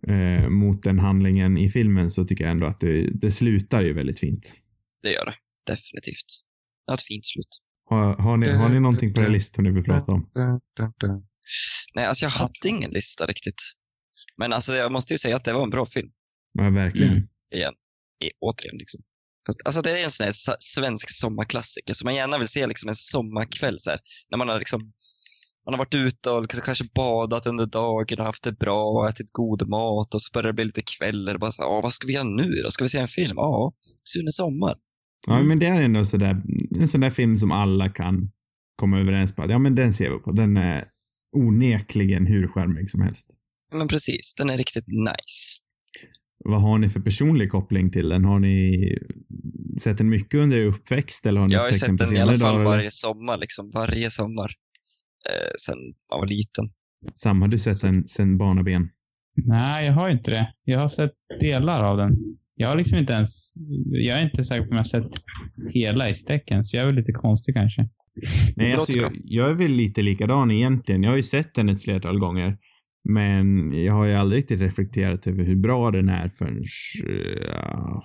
eh, 0.08 0.48
mot 0.48 0.82
den 0.82 0.98
handlingen 0.98 1.58
i 1.58 1.68
filmen 1.68 2.10
så 2.10 2.24
tycker 2.24 2.44
jag 2.44 2.50
ändå 2.50 2.66
att 2.66 2.80
det, 2.80 3.10
det 3.20 3.30
slutar 3.30 3.82
ju 3.82 3.92
väldigt 3.92 4.20
fint. 4.20 4.60
Det 5.02 5.12
gör 5.12 5.24
det. 5.24 5.34
Definitivt. 5.66 6.26
Det 6.86 6.92
ett 6.92 7.02
fint 7.02 7.26
slut. 7.26 7.48
Har, 7.88 8.14
har, 8.16 8.36
ni, 8.36 8.48
har 8.48 8.68
ni 8.68 8.80
någonting 8.80 9.14
på 9.14 9.20
er 9.20 9.28
lista 9.28 9.62
ni 9.62 9.70
vill 9.70 9.84
prata 9.84 10.12
om? 10.12 10.30
Nej, 11.94 12.06
alltså 12.06 12.24
jag 12.24 12.30
hade 12.30 12.68
ingen 12.68 12.90
lista 12.90 13.26
riktigt. 13.26 13.62
Men 14.36 14.52
alltså 14.52 14.74
jag 14.74 14.92
måste 14.92 15.14
ju 15.14 15.18
säga 15.18 15.36
att 15.36 15.44
det 15.44 15.52
var 15.52 15.62
en 15.62 15.70
bra 15.70 15.86
film. 15.86 16.10
Ja, 16.52 16.70
verkligen. 16.70 17.12
Mm. 17.12 17.28
Igen. 17.54 17.72
I, 18.24 18.30
återigen 18.40 18.76
liksom. 18.78 19.02
Alltså 19.64 19.82
det 19.82 20.00
är 20.00 20.04
en 20.04 20.10
sån 20.10 20.24
här 20.24 20.56
svensk 20.58 21.10
sommarklassiker 21.10 21.94
som 21.94 22.06
man 22.06 22.14
gärna 22.14 22.38
vill 22.38 22.48
se 22.48 22.66
liksom 22.66 22.88
en 22.88 22.94
sommarkväll 22.94 23.78
så 23.78 23.90
här, 23.90 24.00
När 24.30 24.38
man 24.38 24.48
har 24.48 24.58
liksom 24.58 24.80
man 25.64 25.74
har 25.74 25.78
varit 25.78 25.94
ute 25.94 26.30
och 26.30 26.42
liksom 26.42 26.60
kanske 26.60 26.84
badat 26.94 27.46
under 27.46 27.66
dagen 27.66 28.18
och 28.18 28.24
haft 28.24 28.44
det 28.44 28.58
bra 28.58 28.84
och 28.84 29.08
ätit 29.08 29.32
god 29.32 29.68
mat 29.68 30.14
och 30.14 30.22
så 30.22 30.30
börjar 30.32 30.46
det 30.46 30.52
bli 30.52 30.64
lite 30.64 30.82
kvällar. 30.82 31.38
Bara 31.38 31.50
så, 31.50 31.62
här, 31.62 31.70
"Åh, 31.70 31.82
vad 31.82 31.92
ska 31.92 32.06
vi 32.06 32.12
göra 32.12 32.24
nu 32.24 32.50
då? 32.64 32.70
Ska 32.70 32.84
vi 32.84 32.88
se 32.90 32.98
en 32.98 33.08
film? 33.08 33.36
Ja, 33.36 33.72
Sune 34.08 34.32
Sommar. 34.32 34.74
Ja, 35.26 35.42
men 35.42 35.58
det 35.58 35.66
är 35.66 35.82
ändå 35.82 36.04
sådär, 36.04 36.42
en 36.80 36.88
sån 36.88 37.00
där 37.00 37.10
film 37.10 37.36
som 37.36 37.52
alla 37.52 37.88
kan 37.88 38.30
komma 38.76 39.00
överens 39.00 39.34
på. 39.34 39.46
Ja, 39.48 39.58
men 39.58 39.74
den 39.74 39.94
ser 39.94 40.10
vi 40.10 40.18
på. 40.18 40.30
Den 40.30 40.56
är 40.56 40.84
onekligen 41.36 42.26
hur 42.26 42.48
charmig 42.48 42.90
som 42.90 43.02
helst. 43.02 43.26
Men 43.72 43.88
precis, 43.88 44.34
den 44.34 44.50
är 44.50 44.56
riktigt 44.56 44.86
nice. 44.86 45.60
Vad 46.48 46.62
har 46.62 46.78
ni 46.78 46.88
för 46.88 47.00
personlig 47.00 47.50
koppling 47.50 47.90
till 47.90 48.08
den? 48.08 48.24
Har 48.24 48.38
ni 48.38 48.88
sett 49.80 49.98
den 49.98 50.08
mycket 50.08 50.40
under 50.40 50.56
er 50.56 50.64
uppväxt 50.64 51.26
eller 51.26 51.40
har 51.40 51.48
ni 51.48 51.54
Jag 51.54 51.60
har 51.60 51.70
sett 51.70 51.98
den 51.98 52.16
i 52.16 52.20
alla 52.20 52.32
fall 52.32 52.40
dagar, 52.40 52.54
eller? 52.60 52.64
varje 52.64 52.90
sommar, 52.90 53.38
liksom. 53.38 53.70
Varje 53.74 54.10
sommar. 54.10 54.50
Eh, 55.30 55.52
sen 55.66 55.78
man 56.10 56.20
var 56.20 56.26
liten. 56.26 56.70
Sam, 57.14 57.42
har 57.42 57.48
du 57.48 57.58
sett 57.58 57.82
den 57.82 58.08
sen 58.08 58.38
barnaben? 58.38 58.88
Nej, 59.44 59.86
jag 59.86 59.92
har 59.92 60.10
inte 60.10 60.30
det. 60.30 60.52
Jag 60.64 60.80
har 60.80 60.88
sett 60.88 61.12
delar 61.40 61.82
av 61.84 61.96
den. 61.96 62.12
Jag 62.54 62.68
har 62.68 62.76
liksom 62.76 62.98
inte 62.98 63.12
ens... 63.12 63.54
Jag 63.88 64.18
är 64.18 64.22
inte 64.22 64.44
säker 64.44 64.62
på 64.62 64.70
om 64.70 64.76
jag 64.76 64.78
har 64.78 64.84
sett 64.84 65.12
hela 65.72 66.10
i 66.10 66.14
stäcken, 66.14 66.64
så 66.64 66.76
jag 66.76 66.82
är 66.82 66.86
väl 66.86 66.94
lite 66.94 67.12
konstig 67.12 67.54
kanske. 67.54 67.88
Nej, 68.56 68.72
alltså 68.72 68.98
jag, 68.98 69.12
jag 69.24 69.50
är 69.50 69.54
väl 69.54 69.72
lite 69.72 70.02
likadan 70.02 70.50
egentligen. 70.50 71.02
Jag 71.02 71.10
har 71.10 71.16
ju 71.16 71.22
sett 71.22 71.54
den 71.54 71.68
ett 71.68 71.82
flertal 71.82 72.18
gånger. 72.18 72.58
Men 73.08 73.72
jag 73.84 73.94
har 73.94 74.04
ju 74.06 74.12
aldrig 74.14 74.38
riktigt 74.38 74.60
reflekterat 74.60 75.26
över 75.26 75.44
hur 75.44 75.56
bra 75.56 75.90
den 75.90 76.08
är 76.08 76.28
förrän... 76.28 76.62
ja, 77.52 78.04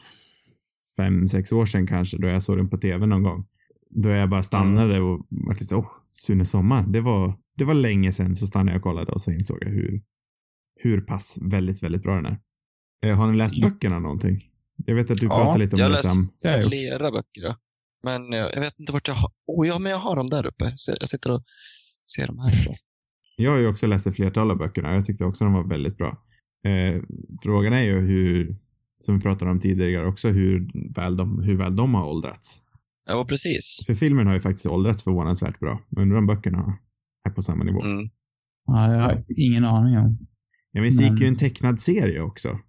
fem, 0.98 1.28
sex 1.28 1.52
år 1.52 1.66
sedan 1.66 1.88
kanske, 1.88 2.18
då 2.18 2.28
jag 2.28 2.44
såg 2.44 2.58
den 2.58 2.70
på 2.70 2.78
tv 2.78 3.06
någon 3.06 3.24
gång. 3.24 3.46
Då 3.90 4.10
jag 4.10 4.30
bara 4.30 4.44
stannade 4.44 5.00
och 5.02 5.28
var 5.30 5.54
lite 5.54 5.66
så, 5.66 5.78
åh, 5.78 5.88
Sune 6.12 6.46
Sommar, 6.46 6.88
det 6.88 7.02
var, 7.02 7.38
det 7.58 7.64
var 7.64 7.74
länge 7.74 8.12
sedan, 8.12 8.36
så 8.36 8.48
stannade 8.48 8.72
jag 8.72 8.78
och 8.80 8.84
kollade 8.84 9.12
och 9.12 9.22
så 9.22 9.32
insåg 9.32 9.58
jag 9.62 9.70
hur, 9.70 10.02
hur 10.80 11.02
pass 11.02 11.38
väldigt, 11.42 11.84
väldigt 11.84 12.04
bra 12.04 12.16
den 12.16 12.26
är. 12.26 12.40
Eh, 13.06 13.18
Har 13.18 13.32
ni 13.32 13.38
läst 13.38 13.62
böckerna 13.62 14.00
någonting? 14.00 14.40
Jag 14.86 14.96
vet 14.96 15.12
att 15.12 15.18
du 15.18 15.26
Ja, 15.26 15.36
pratade 15.36 15.60
lite 15.64 15.76
om 15.76 15.80
jag 15.82 15.92
det 15.92 15.98
Sam. 15.98 16.18
läst 16.18 16.44
Det 16.44 16.50
har 16.50 16.56
jag 16.56 16.64
gjort. 16.64 16.72
flera 16.72 17.12
böcker. 17.12 17.42
Ja. 17.42 17.58
Men 18.04 18.32
jag, 18.32 18.56
jag 18.56 18.60
vet 18.62 18.80
inte 18.80 18.94
vart 18.94 19.08
jag 19.08 19.16
har... 19.16 19.32
Oh, 19.48 19.68
ja, 19.68 19.80
men 19.80 19.92
jag 19.92 20.00
har 20.00 20.16
dem 20.16 20.30
där 20.30 20.46
uppe. 20.46 20.72
Så 20.76 20.94
Jag 21.00 21.10
sitter 21.10 21.32
och 21.32 21.44
ser 22.16 22.28
dem 22.28 22.40
här. 22.40 22.52
Jag 23.36 23.52
har 23.52 23.58
ju 23.60 23.68
också 23.68 23.88
läst 23.88 24.08
ett 24.08 24.16
flertal 24.16 24.52
av 24.52 24.58
böckerna. 24.58 24.94
Jag 24.94 25.06
tyckte 25.06 25.26
också 25.26 25.44
de 25.44 25.54
var 25.54 25.64
väldigt 25.64 25.98
bra. 25.98 26.18
Eh, 26.68 27.02
frågan 27.44 27.74
är 27.74 27.82
ju 27.84 28.00
hur, 28.00 28.56
som 29.00 29.16
vi 29.16 29.22
pratade 29.22 29.52
om 29.52 29.60
tidigare 29.60 30.08
också, 30.08 30.30
hur 30.30 30.72
väl 30.96 31.18
de, 31.18 31.40
hur 31.44 31.58
väl 31.58 31.76
de 31.76 31.94
har 31.94 32.08
åldrats. 32.08 32.64
Ja, 33.10 33.26
precis. 33.30 33.84
För 33.88 33.94
filmen 33.94 34.28
har 34.28 34.34
ju 34.34 34.40
faktiskt 34.40 34.66
åldrats 34.66 35.04
förvånansvärt 35.04 35.60
bra. 35.60 35.82
Undrar 35.98 36.18
om 36.18 36.28
böckerna 36.28 36.78
är 37.30 37.32
på 37.32 37.42
samma 37.42 37.64
nivå. 37.64 37.84
Mm. 37.84 38.10
Ja, 38.66 38.94
jag 38.94 39.02
har 39.02 39.24
ingen 39.38 39.66
aning 39.66 39.98
om. 39.98 40.18
Jag 40.72 40.82
minns 40.82 40.98
det 40.98 41.04
gick 41.04 41.12
Men- 41.12 41.22
ju 41.22 41.28
en 41.28 41.36
tecknad 41.36 41.80
serie 41.82 42.22
också. 42.22 42.60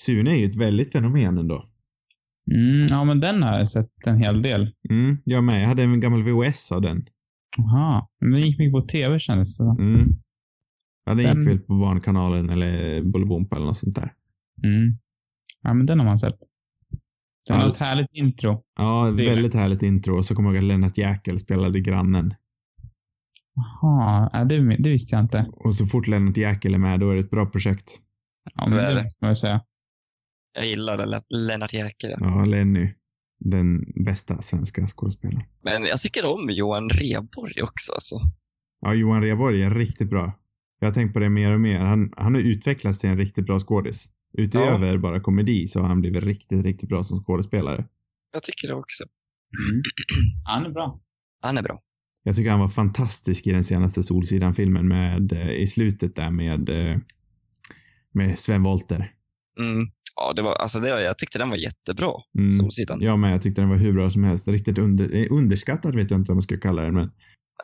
Sune 0.00 0.30
är 0.30 0.38
ju 0.38 0.44
ett 0.46 0.56
väldigt 0.56 0.92
fenomen 0.92 1.38
ändå. 1.38 1.66
Mm, 2.54 2.86
ja, 2.90 3.04
men 3.04 3.20
den 3.20 3.42
har 3.42 3.58
jag 3.58 3.68
sett 3.68 3.90
en 4.06 4.18
hel 4.18 4.42
del. 4.42 4.70
Mm, 4.90 5.16
jag 5.24 5.44
med. 5.44 5.62
Jag 5.62 5.68
hade 5.68 5.82
en 5.82 6.00
gammal 6.00 6.22
VHS 6.22 6.72
av 6.72 6.82
den. 6.82 7.04
Jaha. 7.56 8.06
Men 8.20 8.30
den 8.30 8.40
gick 8.40 8.58
mycket 8.58 8.72
på 8.72 8.86
tv 8.86 9.18
kändes 9.18 9.58
det. 9.58 9.64
Mm. 9.64 10.08
Ja, 11.04 11.14
den 11.14 11.24
gick 11.24 11.34
Den- 11.34 11.44
väl 11.44 11.58
på 11.58 11.74
Barnkanalen 11.78 12.50
eller 12.50 13.02
Bolibompa 13.02 13.56
eller 13.56 13.66
något 13.66 13.76
sånt 13.76 13.96
där. 13.96 14.12
Mm. 14.64 14.98
Ja, 15.62 15.74
men 15.74 15.86
den 15.86 15.98
har 15.98 16.06
man 16.06 16.18
sett. 16.18 16.38
Den 17.48 17.56
Ja. 17.56 17.62
har 17.62 17.70
ett 17.70 17.76
härligt 17.76 18.08
intro. 18.12 18.62
Ja, 18.78 19.02
väldigt 19.10 19.54
härligt 19.54 19.82
intro. 19.82 20.16
Och 20.16 20.24
så 20.24 20.34
kommer 20.34 20.48
jag 20.48 20.54
ihåg 20.56 20.64
att 20.64 20.68
Lennart 20.68 20.98
Jäkel 20.98 21.38
spelade 21.38 21.80
grannen. 21.80 22.34
Jaha, 23.54 24.30
ja, 24.32 24.44
det, 24.44 24.76
det 24.76 24.90
visste 24.90 25.16
jag 25.16 25.24
inte. 25.24 25.46
Och 25.52 25.74
så 25.74 25.86
fort 25.86 26.06
Lennart 26.08 26.36
Jäkel 26.36 26.74
är 26.74 26.78
med, 26.78 27.00
då 27.00 27.10
är 27.10 27.14
det 27.14 27.20
ett 27.20 27.30
bra 27.30 27.46
projekt. 27.46 27.90
Ja, 28.54 28.66
men 28.68 28.78
är 28.78 28.94
det 28.94 29.02
måste 29.04 29.18
man 29.24 29.30
ju 29.30 29.34
säga. 29.36 29.60
Jag 30.56 30.66
gillar 30.66 30.98
det. 30.98 31.06
Le- 31.06 31.20
Lennart 31.48 31.72
Jäkel. 31.74 32.10
Ja, 32.20 32.44
Lenny. 32.44 32.92
Den 33.40 33.84
bästa 34.04 34.42
svenska 34.42 34.86
skådespelaren. 34.86 35.42
Men 35.62 35.84
jag 35.84 35.98
tycker 35.98 36.26
om 36.26 36.50
Johan 36.50 36.88
Rheborg 36.88 37.62
också. 37.62 37.92
Alltså. 37.92 38.20
Ja, 38.80 38.94
Johan 38.94 39.22
Rheborg 39.22 39.62
är 39.62 39.70
riktigt 39.70 40.10
bra. 40.10 40.32
Jag 40.80 40.88
har 40.88 40.94
tänkt 40.94 41.12
på 41.12 41.18
det 41.20 41.28
mer 41.28 41.50
och 41.50 41.60
mer. 41.60 41.78
Han, 41.78 42.12
han 42.16 42.34
har 42.34 42.42
utvecklats 42.42 42.98
till 42.98 43.10
en 43.10 43.16
riktigt 43.16 43.46
bra 43.46 43.60
skådis. 43.60 44.08
Utöver 44.38 44.98
bara 44.98 45.20
komedi 45.20 45.68
så 45.68 45.80
har 45.80 45.88
han 45.88 46.00
blivit 46.00 46.24
riktigt, 46.24 46.64
riktigt 46.64 46.88
bra 46.88 47.02
som 47.02 47.22
skådespelare. 47.22 47.84
Jag 48.32 48.42
tycker 48.42 48.68
det 48.68 48.74
också. 48.74 49.04
Mm. 49.70 49.82
Han 50.44 50.66
är 50.66 50.70
bra. 50.70 51.00
Han 51.42 51.58
är 51.58 51.62
bra. 51.62 51.80
Jag 52.22 52.36
tycker 52.36 52.50
han 52.50 52.60
var 52.60 52.68
fantastisk 52.68 53.46
i 53.46 53.50
den 53.50 53.64
senaste 53.64 54.02
Solsidan-filmen 54.02 54.88
med, 54.88 55.32
eh, 55.32 55.50
i 55.50 55.66
slutet 55.66 56.16
där 56.16 56.30
med, 56.30 56.68
eh, 56.68 56.98
med 58.12 58.38
Sven 58.38 58.62
Wollter. 58.62 59.12
Mm. 59.58 59.86
Ja, 60.16 60.32
det 60.32 60.42
var, 60.42 60.54
alltså 60.54 60.78
det, 60.80 60.88
jag 61.02 61.18
tyckte 61.18 61.38
den 61.38 61.48
var 61.50 61.56
jättebra. 61.56 62.12
Mm. 62.38 62.50
Solsidan. 62.50 63.00
Jag 63.00 63.18
med, 63.18 63.32
jag 63.32 63.42
tyckte 63.42 63.60
den 63.60 63.68
var 63.68 63.76
hur 63.76 63.92
bra 63.92 64.10
som 64.10 64.24
helst. 64.24 64.48
Riktigt 64.48 64.78
under, 64.78 65.14
eh, 65.14 65.26
underskattad 65.30 65.94
vet 65.96 66.10
jag 66.10 66.20
inte 66.20 66.30
vad 66.30 66.36
man 66.36 66.42
ska 66.42 66.56
kalla 66.56 66.82
den, 66.82 66.94
men 66.94 67.10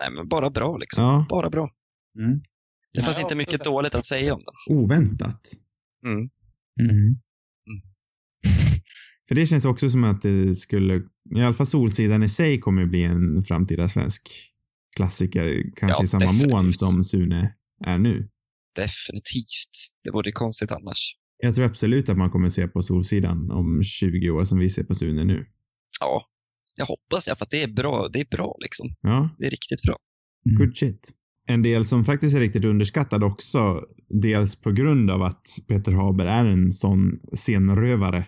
Nej, 0.01 0.11
men 0.17 0.29
bara 0.29 0.51
bra 0.51 0.77
liksom. 0.77 1.05
ja, 1.05 1.27
Bara 1.29 1.51
bra. 1.51 1.71
Mm. 2.19 2.41
Det 2.95 3.03
fanns 3.03 3.17
Ja, 3.19 3.23
inte 3.23 3.35
mycket 3.37 3.65
det. 3.65 3.71
dåligt 3.71 3.95
att 3.95 4.05
säga 4.05 4.35
om 4.35 4.43
den. 4.45 4.77
oväntat. 4.77 5.41
Mm. 6.07 6.19
Mm. 6.81 7.17
För 9.29 9.35
det 9.35 9.47
känns 9.47 9.65
också 9.65 9.91
som 9.91 10.05
att 10.05 10.23
det 10.23 10.55
skulle, 10.55 10.95
i 11.37 11.41
alla 11.43 11.55
fall 11.55 11.67
Solsidan 11.67 12.23
i 12.23 12.29
sig 12.29 12.61
kommer 12.61 12.83
ju 12.83 12.89
bli 12.89 13.03
en 13.05 13.43
framtida 13.43 13.89
svensk 13.89 14.23
klassiker, 14.97 15.63
kanske 15.77 15.99
Ja, 16.01 16.05
i 16.05 16.07
samma 16.07 16.33
mån 16.33 16.43
definitivt. 16.51 16.77
som 16.79 17.05
Sune 17.05 17.55
är 17.85 17.99
nu. 17.99 18.29
Definitivt. 18.77 19.71
Det 20.05 20.11
vore 20.11 20.33
konstigt 20.33 20.73
annars. 20.73 21.17
Jag 21.39 21.55
tror 21.55 21.67
absolut 21.67 22.09
att 22.09 22.17
man 22.17 22.31
kommer 22.31 22.49
se 22.49 22.69
på 22.69 22.83
Solsidan 22.83 23.51
om 23.51 23.83
20 23.83 24.31
år 24.31 24.45
som 24.45 24.59
vi 24.59 24.69
ser 24.69 24.85
på 24.85 24.95
Sune 24.95 25.25
nu. 25.25 25.47
Ja, 26.01 26.23
jag 26.77 26.87
hoppas 26.87 27.29
jag, 27.29 27.39
för 27.39 27.45
att 27.45 27.51
det 27.51 27.63
är 27.63 27.69
bra. 27.69 28.09
Det 28.13 28.21
är 28.21 28.37
bra 28.37 28.57
liksom. 28.63 28.89
Ja, 29.01 29.31
Det 29.39 29.47
är 29.47 29.51
riktigt 29.51 29.83
bra. 29.87 29.97
Mm. 30.47 30.59
good 30.59 30.77
shit. 30.77 31.13
En 31.49 31.63
del 31.63 31.85
som 31.85 32.05
faktiskt 32.05 32.37
är 32.37 32.41
riktigt 32.41 32.65
underskattad 32.65 33.25
också, 33.25 33.81
dels 34.09 34.57
på 34.57 34.71
grund 34.71 35.11
av 35.11 35.23
att 35.23 35.43
Peter 35.69 35.93
Haber 35.93 36.27
är 36.27 36.45
en 36.45 36.73
sån 36.73 37.13
scenrövare, 37.33 38.27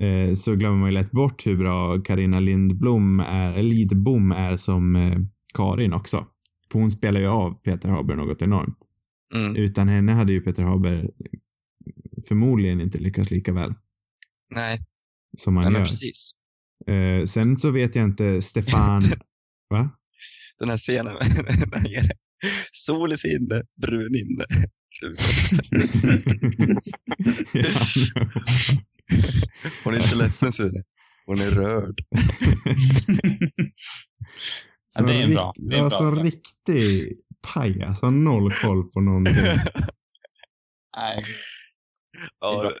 eh, 0.00 0.34
så 0.34 0.54
glömmer 0.54 0.78
man 0.78 0.88
ju 0.88 0.94
lätt 0.94 1.10
bort 1.10 1.46
hur 1.46 1.56
bra 1.56 2.00
Karina 2.02 2.40
Lindblom 2.40 3.20
är, 3.20 3.62
Lidbom 3.62 4.32
är 4.32 4.56
som 4.56 4.96
eh, 4.96 5.18
Karin 5.54 5.92
också. 5.92 6.26
För 6.72 6.78
hon 6.78 6.90
spelar 6.90 7.20
ju 7.20 7.26
av 7.26 7.60
Peter 7.62 7.88
Haber 7.88 8.16
något 8.16 8.42
enormt. 8.42 8.78
Mm. 9.34 9.56
Utan 9.56 9.88
henne 9.88 10.12
hade 10.12 10.32
ju 10.32 10.40
Peter 10.40 10.62
Haber 10.62 11.10
förmodligen 12.28 12.80
inte 12.80 12.98
lyckats 12.98 13.30
lika 13.30 13.52
väl 13.52 13.74
Nej, 14.54 14.80
som 15.38 15.56
han 15.56 15.62
nej 15.64 15.72
men 15.72 15.80
gör. 15.80 15.86
precis. 15.86 16.32
Eh, 16.86 17.24
sen 17.24 17.56
så 17.58 17.70
vet 17.70 17.94
jag 17.94 18.04
inte, 18.04 18.42
Stefan, 18.42 19.02
va? 19.70 19.90
Den 20.58 20.68
här 20.68 20.76
scenen 20.76 21.16
sol 22.72 23.12
i 23.12 23.16
inne, 23.36 23.62
brun 23.82 24.14
inne. 24.14 24.44
Hon 29.84 29.94
är 29.94 30.02
inte 30.02 30.14
ledsen 30.16 30.52
Sune. 30.52 30.82
Hon 31.26 31.40
är 31.40 31.50
rörd. 31.50 32.00
Ja, 34.94 35.02
det 35.02 35.14
är 35.14 35.22
en 35.24 35.30
bra- 35.30 35.52
det 35.56 35.74
är 35.74 35.78
en 35.78 35.84
Alltså 35.84 36.10
bra. 36.10 36.22
riktig 36.22 37.12
pajas, 37.54 38.02
har 38.02 38.10
noll 38.10 38.54
koll 38.62 38.90
på 38.90 39.00
någonting. 39.00 39.34
Nej. 40.96 41.22
Ja, 42.40 42.72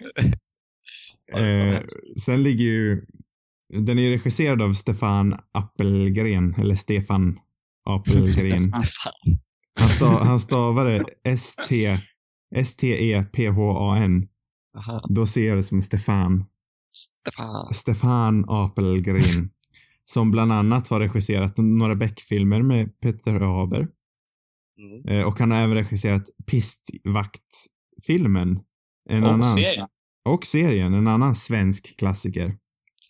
eh, 1.40 1.80
sen 2.24 2.42
ligger 2.42 2.64
ju, 2.64 3.06
den 3.72 3.98
är 3.98 4.02
ju 4.02 4.10
regisserad 4.10 4.62
av 4.62 4.72
Stefan 4.72 5.36
Appelgren, 5.52 6.54
eller 6.54 6.74
Stefan 6.74 7.38
Appelgren. 7.84 8.72
Han, 9.80 9.90
stav, 9.90 10.26
han 10.26 10.40
stavade 10.40 11.04
S-T, 11.24 12.00
S-T-E-P-H-A-N. 12.54 14.28
Då 15.08 15.26
ser 15.26 15.48
jag 15.48 15.58
det 15.58 15.62
som 15.62 15.80
Stefan, 15.80 16.44
Stefan. 16.96 17.74
Stefan 17.74 18.44
Apelgren. 18.48 19.50
Som 20.04 20.30
bland 20.30 20.52
annat 20.52 20.88
har 20.88 21.00
regisserat 21.00 21.56
några 21.56 21.94
Beck-filmer 21.94 22.62
med 22.62 23.00
Peter 23.00 23.40
Haber. 23.40 23.88
Mm. 24.78 25.08
Eh, 25.08 25.24
och 25.26 25.38
han 25.38 25.50
har 25.50 25.58
även 25.58 25.74
regisserat 25.74 26.24
Pistvakt-filmen. 26.46 28.60
En 29.08 29.24
Och 29.24 29.32
annan, 29.32 29.56
serien. 29.56 29.88
och 30.24 30.46
serien, 30.46 30.94
en 30.94 31.06
annan 31.08 31.34
svensk 31.34 31.98
klassiker. 31.98 32.56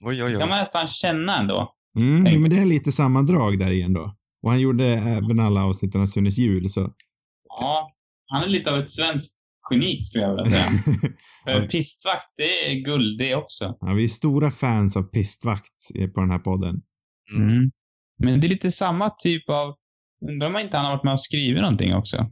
Oj, 0.03 0.25
oj, 0.25 0.33
kan 0.33 0.43
oj. 0.43 0.49
man 0.49 0.59
nästan 0.59 0.89
känna 0.89 1.37
ändå. 1.39 1.75
Mm, 1.99 2.27
jo, 2.35 2.41
men 2.41 2.51
det 2.51 2.57
är 2.59 2.67
lite 2.67 2.93
samma 2.93 3.23
drag 3.23 3.59
där 3.59 3.71
igen 3.71 3.93
då. 3.93 4.15
Och 4.43 4.51
han 4.51 4.61
gjorde 4.61 4.85
även 4.87 5.41
alla 5.41 5.65
avsnitten 5.65 6.01
av 6.01 6.07
Sunes 6.07 6.39
jul, 6.39 6.69
så. 6.71 6.93
Ja, 7.49 7.93
han 8.27 8.43
är 8.45 8.49
lite 8.49 8.73
av 8.73 8.79
ett 8.79 8.91
svenskt 8.91 9.39
geni 9.71 10.01
skulle 10.01 10.25
jag 10.25 10.37
vilja 10.37 10.51
säga. 10.51 10.69
För 11.45 11.69
pistvakt, 11.69 12.27
det 12.37 12.71
är 12.71 12.75
guld 12.85 13.19
det 13.19 13.35
också. 13.35 13.77
ja, 13.81 13.93
vi 13.93 14.05
är 14.05 14.09
stora 14.09 14.51
fans 14.51 14.97
av 14.97 15.03
Pistvakt 15.03 15.89
på 16.15 16.21
den 16.21 16.31
här 16.31 16.39
podden. 16.39 16.83
Mm. 17.37 17.71
Men 18.19 18.41
det 18.41 18.47
är 18.47 18.49
lite 18.49 18.71
samma 18.71 19.11
typ 19.11 19.51
av... 19.51 19.75
Undrar 20.31 20.49
om 20.49 20.57
inte 20.59 20.77
han 20.77 20.87
har 20.87 20.93
varit 20.93 21.05
med 21.05 21.13
och 21.13 21.21
skrivit 21.21 21.63
någonting 21.63 21.95
också? 21.95 22.31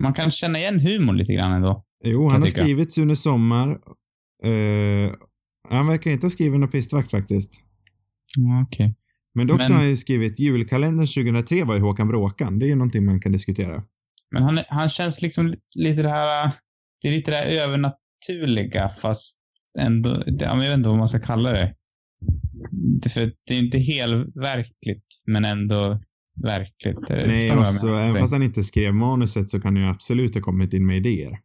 Man 0.00 0.14
kan 0.14 0.30
känna 0.30 0.58
igen 0.58 0.80
humorn 0.80 1.16
lite 1.16 1.32
grann 1.32 1.52
ändå. 1.52 1.84
Jo, 2.04 2.28
han 2.28 2.40
har 2.40 2.48
tycka. 2.48 2.60
skrivit 2.60 2.92
Sune 2.92 3.16
Sommar. 3.16 3.68
Eh, 4.44 5.12
han 5.68 5.86
verkar 5.86 6.10
inte 6.10 6.24
ha 6.24 6.30
skrivit 6.30 6.60
någon 6.60 6.70
Pistvakt 6.70 7.10
faktiskt. 7.10 7.50
Ja, 8.36 8.62
Okej. 8.62 8.94
Men 9.34 9.46
dock 9.46 9.62
så 9.62 9.68
Men- 9.68 9.76
har 9.76 9.82
han 9.82 9.90
ju 9.90 9.96
skrivit 9.96 10.40
julkalendern 10.40 11.06
2003 11.06 11.64
var 11.64 11.74
ju 11.74 11.80
Håkan 11.80 12.08
Bråkan. 12.08 12.58
Det 12.58 12.66
är 12.66 12.68
ju 12.68 12.74
någonting 12.74 13.04
man 13.04 13.20
kan 13.20 13.32
diskutera. 13.32 13.82
Men 14.30 14.42
han, 14.42 14.58
han 14.68 14.88
känns 14.88 15.22
liksom 15.22 15.54
lite 15.76 16.02
det 16.02 16.10
här... 16.10 16.50
Det 17.02 17.08
är 17.08 17.12
lite 17.12 17.30
det 17.30 17.36
här 17.36 17.46
övernaturliga 17.46 18.90
fast 19.02 19.36
ändå... 19.78 20.22
Jag 20.26 20.58
vet 20.58 20.76
inte 20.76 20.88
vad 20.88 20.98
man 20.98 21.08
ska 21.08 21.20
kalla 21.20 21.52
det. 21.52 21.74
Det, 23.02 23.08
för 23.08 23.32
det 23.46 23.54
är 23.54 23.58
inte 23.58 23.78
helverkligt, 23.78 25.06
men 25.26 25.44
ändå 25.44 26.00
verkligt. 26.42 27.10
Eh, 27.10 27.26
Nej, 27.26 27.46
jag 27.46 27.58
alltså, 27.58 27.88
även 27.88 28.12
fast 28.12 28.32
han 28.32 28.42
inte 28.42 28.62
skrev 28.62 28.94
manuset 28.94 29.50
så 29.50 29.60
kan 29.60 29.76
han 29.76 29.84
ju 29.84 29.90
absolut 29.90 30.34
ha 30.34 30.42
kommit 30.42 30.72
in 30.72 30.86
med 30.86 30.96
idéer. 30.96 31.38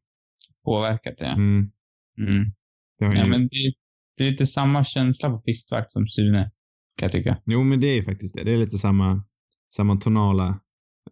Påverkat 0.65 1.17
det. 1.17 1.25
Mm. 1.25 1.71
Mm. 2.19 2.51
Det 2.99 3.05
har 3.05 3.15
Ja, 3.15 3.23
ju... 3.23 3.29
men 3.29 3.41
det, 3.41 3.73
det 4.17 4.27
är 4.27 4.31
lite 4.31 4.45
samma 4.47 4.83
känsla 4.83 5.29
på 5.29 5.37
pistvakt 5.37 5.91
som 5.91 6.07
Sune, 6.07 6.51
kan 6.97 7.05
jag 7.05 7.11
tycka. 7.11 7.37
Jo, 7.45 7.63
men 7.63 7.79
det 7.79 7.87
är 7.87 7.95
ju 7.95 8.03
faktiskt 8.03 8.35
det. 8.35 8.43
Det 8.43 8.51
är 8.53 8.57
lite 8.57 8.77
samma, 8.77 9.23
samma 9.75 9.95
tonala, 9.97 10.59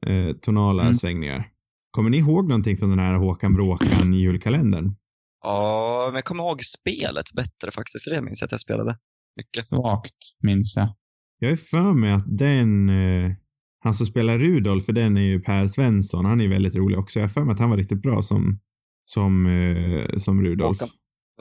eh, 0.07 0.35
tonala 0.41 0.81
Mm. 0.83 0.93
svängningar. 0.95 1.47
Kommer 1.91 2.09
ni 2.09 2.17
ihåg 2.17 2.47
någonting 2.47 2.77
från 2.77 2.89
den 2.89 2.99
här 2.99 3.13
Håkan 3.13 3.53
Bråkan 3.53 4.13
julkalendern? 4.13 4.95
Ja, 5.43 6.03
men 6.07 6.15
jag 6.15 6.23
kommer 6.23 6.43
ihåg 6.43 6.63
spelet 6.63 7.25
bättre 7.35 7.71
faktiskt, 7.71 8.03
för 8.03 8.11
det 8.11 8.21
minns 8.21 8.41
jag 8.41 8.47
att 8.47 8.51
jag 8.51 8.59
spelade. 8.61 8.97
Mycket. 9.37 9.65
Svagt, 9.65 10.17
minns 10.43 10.75
jag. 10.75 10.95
Jag 11.39 11.51
är 11.51 11.55
för 11.55 11.93
mig 11.93 12.11
att 12.11 12.37
den, 12.37 12.89
eh, 12.89 13.31
han 13.79 13.93
som 13.93 14.05
spelar 14.07 14.39
Rudolf, 14.39 14.85
för 14.85 14.93
den 14.93 15.17
är 15.17 15.21
ju 15.21 15.39
Per 15.41 15.67
Svensson, 15.67 16.25
han 16.25 16.39
är 16.39 16.43
ju 16.43 16.49
väldigt 16.49 16.75
rolig 16.75 16.99
också. 16.99 17.19
Jag 17.19 17.23
har 17.23 17.29
för 17.29 17.43
mig 17.43 17.53
att 17.53 17.59
han 17.59 17.69
var 17.69 17.77
riktigt 17.77 18.01
bra 18.01 18.21
som, 18.21 18.59
som, 19.03 19.45
eh, 19.45 20.05
som 20.17 20.43
Rudolf. 20.43 20.77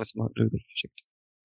Som 0.02 0.28
Rudolf. 0.36 0.62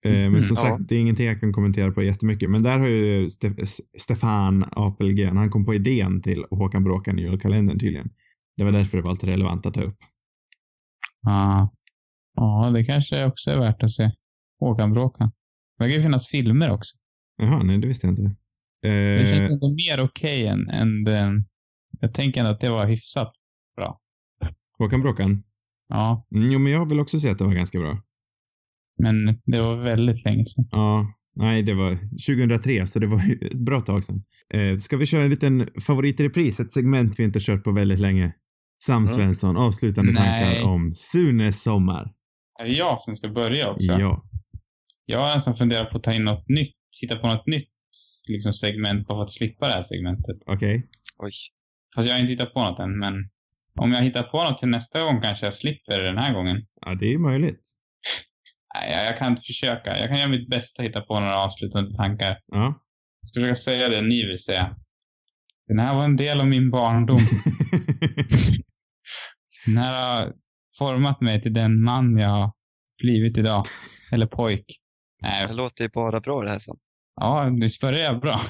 Eh, 0.05 0.11
men 0.31 0.41
som 0.43 0.55
Ja. 0.59 0.61
sagt, 0.69 0.87
det 0.89 0.95
är 0.95 0.99
ingenting 0.99 1.25
jag 1.27 1.39
kan 1.39 1.53
kommentera 1.53 1.91
på 1.91 2.03
jättemycket. 2.03 2.49
Men 2.49 2.63
där 2.63 2.79
har 2.79 2.87
ju 2.87 3.25
Ste- 3.27 3.65
Stefan 3.97 4.63
Apelgren, 4.71 5.37
han 5.37 5.49
kom 5.49 5.65
på 5.65 5.73
idén 5.73 6.21
till 6.21 6.45
Håkan 6.49 6.83
Bråkan 6.83 7.19
i 7.19 7.21
julkalendern 7.21 7.79
tydligen. 7.79 8.09
Det 8.57 8.63
var 8.63 8.71
därför 8.71 8.97
det 8.97 9.03
var 9.03 9.11
lite 9.11 9.27
relevant 9.27 9.65
att 9.65 9.73
ta 9.73 9.81
upp. 9.83 9.97
Ja. 11.21 11.73
Ja, 12.35 12.71
det 12.73 12.85
kanske 12.85 13.25
också 13.25 13.49
är 13.51 13.59
värt 13.59 13.83
att 13.83 13.91
se. 13.91 14.11
Håkan 14.59 14.93
Bråkan. 14.93 15.31
Det 15.77 15.83
verkar 15.83 15.95
ju 15.97 16.03
finnas 16.03 16.27
filmer 16.29 16.71
också. 16.71 16.95
Jaha, 17.37 17.63
nej 17.63 17.77
det 17.77 17.87
visste 17.87 18.07
jag 18.07 18.11
inte. 18.11 18.35
Det 18.81 19.19
Eh, 19.19 19.25
känns 19.25 19.51
ändå 19.51 19.69
mer 19.69 20.03
okej 20.03 20.47
än, 20.47 20.69
än 20.69 21.03
den... 21.03 21.45
Jag 21.99 22.13
tänker 22.13 22.39
ändå 22.41 22.51
att 22.51 22.59
det 22.61 22.69
var 22.69 22.85
hyfsat. 22.87 23.33
Håkan 24.77 25.01
Bråkan? 25.01 25.43
Ja, 25.89 26.27
jo, 26.31 26.59
men 26.59 26.71
jag 26.71 26.89
vill 26.89 26.99
också 26.99 27.19
säga 27.19 27.31
att 27.31 27.37
det 27.37 27.43
var 27.45 27.53
ganska 27.53 27.79
bra. 27.79 28.01
men 29.03 29.25
det 29.45 29.61
var 29.61 29.83
väldigt 29.83 30.25
länge 30.25 30.45
sedan. 30.45 30.65
Ja, 30.71 31.13
nej, 31.35 31.63
det 31.63 31.73
var 31.73 31.97
2003, 32.27 32.85
så 32.85 32.99
det 32.99 33.07
var 33.07 33.21
ju 33.23 33.33
ett 33.33 33.53
bra 33.53 33.81
tag 33.81 34.03
sedan. 34.03 34.23
Eh, 34.53 34.77
ska 34.77 34.97
vi 34.97 35.05
köra 35.05 35.23
en 35.23 35.29
liten 35.29 35.69
favorit 35.87 36.19
i 36.19 36.23
repris? 36.23 36.59
Ett 36.59 36.73
segment 36.73 37.19
vi 37.19 37.23
inte 37.23 37.39
kört 37.41 37.63
på 37.63 37.71
väldigt 37.71 37.99
länge. 37.99 38.33
Sam 38.83 38.95
Mm. 38.97 39.07
Svensson, 39.07 39.57
avslutande 39.57 40.11
Nej. 40.11 40.43
tankar 40.53 40.69
om 40.69 40.91
Sunes 40.91 41.63
sommar. 41.63 42.11
Är 42.61 42.65
det 42.65 42.71
jag 42.73 43.01
som 43.01 43.15
ska 43.17 43.29
börja 43.29 43.69
också? 43.71 43.85
Ja. 43.91 44.23
Jag 45.05 45.19
har 45.19 45.35
nästan 45.35 45.55
funderat 45.55 45.89
på 45.91 45.97
att 45.97 46.03
ta 46.03 46.13
in 46.13 46.23
något 46.23 46.49
nytt. 46.49 46.75
Hitta 47.01 47.15
på 47.15 47.27
något 47.27 47.47
nytt 47.47 47.69
liksom, 48.27 48.53
segment 48.53 49.07
bara 49.07 49.17
för 49.17 49.23
att 49.23 49.31
slippa 49.31 49.67
det 49.67 49.73
här 49.73 49.83
segmentet. 49.83 50.37
Okej. 50.45 50.87
Oj. 51.19 51.31
Fast 51.95 52.07
jag 52.07 52.15
har 52.15 52.19
inte 52.21 52.31
hittat 52.31 52.53
på 52.53 52.63
något 52.63 52.79
än, 52.79 52.99
men 52.99 53.13
om 53.81 53.91
jag 53.91 54.01
hittar 54.01 54.23
på 54.23 54.43
något 54.43 54.57
till 54.57 54.67
nästa 54.69 55.03
gång 55.03 55.21
kanske 55.21 55.45
jag 55.45 55.53
slipper 55.53 55.99
den 55.99 56.17
här 56.17 56.33
gången. 56.33 56.65
Ja, 56.81 56.95
det 56.95 57.13
är 57.13 57.17
möjligt. 57.17 57.61
Nej, 58.75 58.91
jag, 58.91 59.05
jag 59.05 59.17
kan 59.17 59.31
inte 59.31 59.41
försöka. 59.41 59.99
Jag 59.99 60.09
kan 60.09 60.17
göra 60.19 60.29
mitt 60.29 60.49
bästa 60.49 60.81
att 60.81 60.87
hitta 60.87 61.01
på 61.01 61.19
några 61.19 61.37
avslutande 61.39 61.97
tankar. 61.97 62.39
Ja. 62.47 62.81
Jag 63.21 63.27
ska 63.29 63.39
försöka 63.39 63.55
säga 63.55 63.89
det 63.89 64.01
ni 64.01 64.25
vill 64.25 64.39
säga. 64.43 64.75
Den 65.67 65.79
här 65.79 65.95
var 65.95 66.03
en 66.03 66.15
del 66.15 66.39
av 66.39 66.47
min 66.47 66.71
barndom. 66.71 67.17
Den 69.65 69.77
här 69.77 69.93
har 70.23 70.33
format 70.77 71.21
mig 71.21 71.41
till 71.41 71.53
den 71.53 71.81
man 71.83 72.17
jag 72.17 72.29
har 72.29 72.51
blivit 73.03 73.37
idag. 73.37 73.65
Eller 74.11 74.27
pojk. 74.27 74.65
Det 75.21 75.27
Nej, 75.27 75.53
låter 75.55 75.83
ju 75.83 75.89
bara 75.89 76.19
bra 76.19 76.41
det 76.41 76.49
här 76.49 76.57
sen. 76.57 76.75
ja, 77.15 77.49
nu 77.49 77.67
börjar 77.81 77.99
jag 77.99 78.21
bra. 78.21 78.41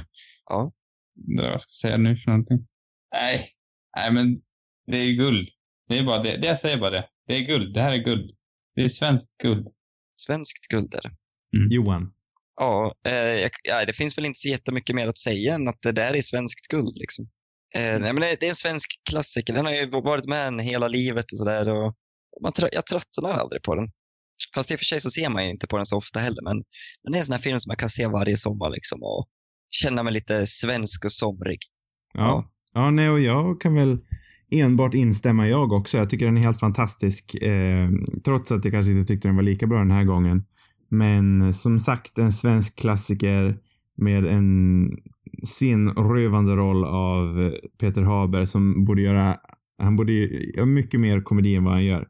Ja. 0.50 0.72
Det 1.16 1.42
vad 1.44 1.52
jag 1.52 1.62
ska 1.62 1.70
säga 1.88 1.98
nu 1.98 2.18
för 2.18 2.32
någonting. 2.32 2.68
Nej, 3.14 3.50
nej 3.98 4.14
men 4.14 4.42
det 4.88 4.98
är 4.98 5.12
guld. 5.12 5.50
Det 5.90 5.98
är 5.98 6.04
bara 6.04 6.24
det. 6.24 6.38
det 6.38 6.48
jag 6.48 6.60
säger 6.60 6.78
bara 6.78 6.90
det. 6.90 7.06
Det 7.28 7.36
är 7.36 7.42
guld. 7.42 7.74
Det 7.74 7.82
här 7.82 7.94
är 7.94 7.98
guld. 8.04 8.32
Det 8.76 8.82
är 8.84 8.90
svenskt 8.90 9.30
guld. 9.44 9.68
Svenskt 10.16 10.68
guld 10.68 10.96
är 10.96 11.02
det. 11.02 11.12
Johan. 11.76 12.12
Ja, 12.56 12.96
eh, 13.06 13.14
jag, 13.14 13.52
ja, 13.64 13.86
det 13.86 13.94
finns 13.94 14.18
väl 14.18 14.26
inte 14.26 14.40
så 14.40 14.50
jättemycket 14.50 14.96
mer 14.96 15.08
att 15.08 15.18
säga 15.18 15.56
än 15.56 15.68
att 15.68 15.82
det 15.82 15.92
där 15.92 16.16
är 16.16 16.22
svenskt 16.22 16.68
guld. 16.68 16.98
Liksom. 16.98 17.30
Eh, 17.76 18.00
nej, 18.00 18.14
men 18.14 18.16
det, 18.16 18.38
det 18.40 18.46
är 18.46 18.50
en 18.50 18.56
svensk 18.56 18.90
klassiker. 19.10 19.54
Den 19.54 19.66
har 19.66 19.74
ju 19.74 19.90
varit 19.90 20.26
med 20.26 20.48
en 20.48 20.60
hela 20.60 20.88
livet 20.88 21.26
och 21.32 21.38
sådär. 21.38 21.70
och 21.70 21.94
man 22.42 22.52
tra- 22.52 22.70
Jag 22.72 22.86
tröttnar 22.86 23.32
aldrig 23.34 23.62
på 23.64 23.76
den. 23.76 23.86
Fast 24.56 24.72
i 24.72 24.76
och 24.76 24.80
för 24.80 24.86
sig 24.86 25.00
så 25.00 25.10
ser 25.12 25.30
man 25.30 25.44
ju 25.46 25.50
inte 25.52 25.68
på 25.68 25.78
den 25.78 25.86
så 25.86 25.98
ofta 25.98 26.20
heller. 26.20 26.42
Men, 26.44 26.58
men 27.04 27.12
det 27.12 27.18
är 27.18 27.20
en 27.20 27.26
sån 27.26 27.34
här 27.34 27.40
film 27.42 27.60
som 27.60 27.70
man 27.70 27.78
kan 27.78 27.90
se 27.90 28.08
varje 28.08 28.38
sommar 28.38 28.70
liksom, 28.70 29.04
och 29.04 29.28
känna 29.70 30.04
mig 30.04 30.14
lite 30.14 30.48
svensk 30.48 31.06
och 31.06 31.12
somrig. 31.12 31.60
Ja. 32.14 32.52
Ja, 32.74 32.90
nej, 32.90 33.10
och 33.10 33.20
jag 33.20 33.62
kan 33.62 33.76
väl 33.76 33.98
enbart 34.52 34.94
instämma 34.94 35.48
jag 35.48 35.74
också. 35.74 35.98
Jag 35.98 36.10
tycker 36.10 36.26
den 36.26 36.38
är 36.38 36.42
helt 36.42 36.60
fantastisk. 36.60 37.36
Eh, 37.36 37.90
trots 38.24 38.52
att 38.52 38.66
jag 38.66 38.74
kanske 38.74 38.92
inte 38.92 39.14
tyckte 39.14 39.28
den 39.28 39.36
var 39.36 39.44
lika 39.44 39.68
bra 39.68 39.80
den 39.80 39.92
här 39.92 40.04
gången. 40.04 40.44
Men 40.90 41.54
som 41.54 41.80
sagt, 41.80 42.18
en 42.18 42.32
svensk 42.32 42.80
klassiker 42.80 43.58
med 43.98 44.26
en 44.26 44.90
sinrövande 45.44 46.56
roll 46.56 46.84
av 46.84 47.54
Peter 47.80 48.02
Haber 48.02 48.46
som 48.46 48.86
borde 48.86 49.02
göra, 49.02 49.38
han 49.78 49.96
borde 49.96 50.14
göra 50.14 50.66
mycket 50.66 51.00
mer 51.00 51.22
komedi 51.22 51.56
än 51.56 51.64
vad 51.64 51.74
han 51.74 51.86
gör. 51.86 52.08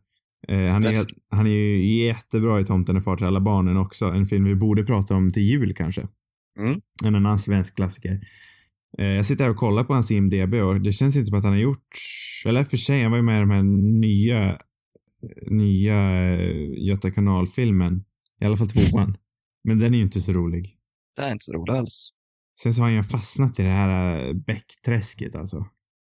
Eh, 0.48 0.68
han, 0.68 0.86
är, 0.86 1.06
han 1.30 1.46
är 1.46 1.52
ju 1.52 2.06
jättebra 2.06 2.60
i 2.60 2.66
Tomten 2.66 2.98
är 2.98 3.02
far 3.02 3.18
till 3.18 3.26
alla 3.26 3.42
barnen 3.42 3.78
också. 3.78 4.06
En 4.06 4.26
film 4.26 4.44
vi 4.44 4.56
borde 4.56 4.84
prata 4.84 5.16
om 5.16 5.30
till 5.30 5.44
jul 5.44 5.74
kanske. 5.74 6.02
Mm. 6.60 6.76
En 7.04 7.16
annan 7.16 7.40
svensk 7.40 7.76
klassiker. 7.76 8.20
Eh, 8.98 9.08
Jag 9.08 9.26
sitter 9.26 9.44
här 9.44 9.52
och 9.52 9.58
kollar 9.58 9.84
på 9.84 9.94
hans 9.94 10.12
IMDB 10.12 10.54
och 10.54 10.82
det 10.82 10.92
känns 10.92 11.16
inte 11.16 11.26
som 11.26 11.38
att 11.38 11.44
han 11.44 11.54
har 11.54 11.60
gjort, 11.60 11.88
eller 12.46 12.64
för 12.64 12.78
sig, 12.78 13.02
han 13.02 13.12
var 13.12 13.18
ju 13.18 13.24
med 13.24 13.38
i 13.38 13.40
de 13.40 13.50
här 13.50 13.64
nya, 14.00 14.60
nya 15.52 16.34
eh, 16.34 16.86
Göta 16.88 17.12
kanal-filmen. 17.12 18.04
I 18.42 18.46
alla 18.46 18.58
fall 18.58 18.68
tvåan. 18.68 19.18
Men 19.64 19.80
den 19.80 19.94
är 19.94 19.98
ju 19.98 20.04
inte 20.04 20.22
så 20.22 20.34
rolig. 20.34 20.78
Det 21.16 21.22
är 21.22 21.32
inte 21.32 21.46
så 21.46 21.54
roligt 21.54 21.76
alls. 21.76 22.10
Sen 22.62 22.74
så 22.74 22.82
har 22.82 22.88
han 22.88 22.98
ju 22.98 23.04
fastnat 23.04 23.60
i 23.60 23.64
det 23.64 23.70
här 23.70 24.28
eh, 24.28 24.34
bäckträsket 24.34 25.36
alltså. 25.36 25.66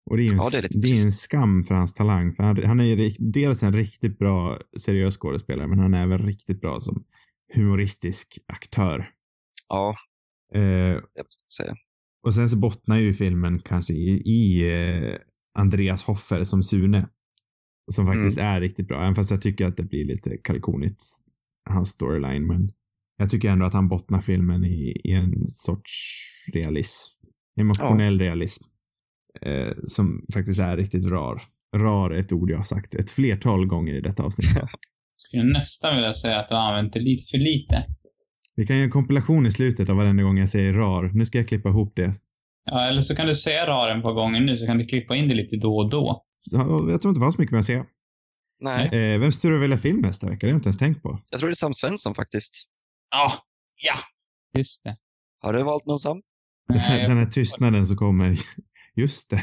Och 0.09 0.17
det 0.17 0.23
är 0.23 0.25
ju 0.25 0.31
en, 0.31 0.37
Ja, 0.37 0.49
det 0.51 0.57
är 0.57 0.81
det 0.81 0.87
är 0.87 1.05
en 1.05 1.11
skam 1.11 1.63
för 1.63 1.75
hans 1.75 1.93
talang. 1.93 2.33
För 2.33 2.43
han, 2.43 2.63
han 2.63 2.79
är 2.79 2.83
ju 2.83 3.09
dels 3.19 3.63
en 3.63 3.73
riktigt 3.73 4.19
bra 4.19 4.59
seriös 4.79 5.17
skådespelare, 5.17 5.67
men 5.67 5.79
han 5.79 5.93
är 5.93 6.03
även 6.03 6.17
riktigt 6.19 6.61
bra 6.61 6.81
som 6.81 7.03
humoristisk 7.53 8.39
aktör. 8.47 9.09
Ja, 9.69 9.95
Eh, 10.53 10.61
det 11.15 11.23
måste 11.23 11.45
jag 11.45 11.51
säga. 11.57 11.75
Och 12.27 12.33
sen 12.33 12.49
så 12.49 12.57
bottnar 12.57 12.97
ju 12.97 13.13
filmen 13.13 13.59
kanske 13.59 13.93
i, 13.93 14.21
i 14.25 14.71
eh, 14.73 15.15
Andreas 15.57 16.03
Hoffer 16.03 16.43
som 16.43 16.63
Sune. 16.63 17.09
Som 17.91 18.05
faktiskt 18.05 18.37
är 18.37 18.61
riktigt 18.61 18.87
bra. 18.87 19.01
Även 19.01 19.15
fast 19.15 19.31
jag 19.31 19.41
tycker 19.41 19.67
att 19.67 19.77
det 19.77 19.83
blir 19.83 20.05
lite 20.05 20.37
kalkonigt, 20.37 21.03
hans 21.69 21.89
storyline. 21.89 22.47
Men 22.47 22.71
jag 23.17 23.29
tycker 23.29 23.49
ändå 23.49 23.65
att 23.65 23.73
han 23.73 23.89
bottnar 23.89 24.21
filmen 24.21 24.65
i, 24.65 25.01
i 25.03 25.11
en 25.11 25.47
sorts 25.47 25.91
realism. 26.53 27.13
Emotionell 27.59 28.19
realism. 28.19 28.63
Eh, 29.41 29.73
som 29.85 30.25
faktiskt 30.33 30.59
är 30.59 30.77
riktigt 30.77 31.05
rar. 31.05 31.41
Rar 31.75 32.09
är 32.09 32.17
ett 32.17 32.33
ord 32.33 32.51
jag 32.51 32.57
har 32.57 32.63
sagt 32.63 32.95
ett 32.95 33.11
flertal 33.11 33.65
gånger 33.65 33.93
i 33.93 34.01
detta 34.01 34.23
avsnitt. 34.23 34.47
skulle 35.27 35.43
nästan 35.43 35.95
vilja 35.95 36.13
säga 36.13 36.39
att 36.39 36.49
du 36.49 36.55
har 36.55 36.61
använt 36.61 36.93
det 36.93 36.99
lite 36.99 37.31
för 37.31 37.37
lite. 37.37 37.85
Vi 38.57 38.67
kan 38.67 38.75
göra 38.75 38.83
en 38.85 38.91
kompilation 38.91 39.45
i 39.45 39.51
slutet 39.51 39.89
av 39.89 39.95
varenda 39.95 40.23
gång 40.23 40.37
jag 40.37 40.49
säger 40.49 40.73
rar. 40.73 41.11
Nu 41.13 41.25
ska 41.25 41.37
jag 41.37 41.47
klippa 41.47 41.69
ihop 41.69 41.93
det. 41.95 42.11
Ja, 42.65 42.81
eller 42.87 43.01
så 43.01 43.15
kan 43.15 43.27
du 43.27 43.35
säga 43.35 43.67
raren 43.67 44.01
på 44.01 44.13
gången 44.13 44.45
nu 44.45 44.57
så 44.57 44.65
kan 44.65 44.77
du 44.77 44.85
klippa 44.85 45.15
in 45.15 45.27
det 45.27 45.35
lite 45.35 45.57
då 45.57 45.77
och 45.77 45.89
då. 45.89 46.23
Så, 46.39 46.57
jag 46.57 47.01
tror 47.01 47.09
inte 47.11 47.19
det 47.19 47.25
var 47.25 47.31
så 47.31 47.41
mycket 47.41 47.51
mer 47.51 47.59
att 47.59 47.65
säga. 47.65 47.85
Nej, 48.59 49.13
Eh, 49.13 49.19
vem 49.19 49.31
styr 49.31 49.51
och 49.51 49.61
välja 49.61 49.77
film 49.77 49.99
nästa 50.01 50.29
vecka? 50.29 50.39
Det 50.39 50.47
har 50.47 50.51
jag 50.51 50.57
inte 50.57 50.67
ens 50.69 50.77
tänkt 50.77 51.03
på. 51.03 51.19
jag 51.31 51.39
tror 51.39 51.49
det 51.49 51.51
är 51.51 51.55
Sam 51.55 51.73
Svensson 51.73 52.15
faktiskt. 52.15 52.53
Ja, 53.11 53.31
ja. 53.83 53.95
Just 54.59 54.83
det. 54.83 54.97
Har 55.41 55.53
du 55.53 55.63
valt 55.63 55.85
någon 55.85 55.97
Sam? 55.99 56.21
Nej, 56.69 57.03
Den 57.07 57.17
här 57.17 57.25
tystnaden 57.25 57.87
som 57.87 57.97
kommer. 57.97 58.37
Just 58.95 59.29
det. 59.29 59.41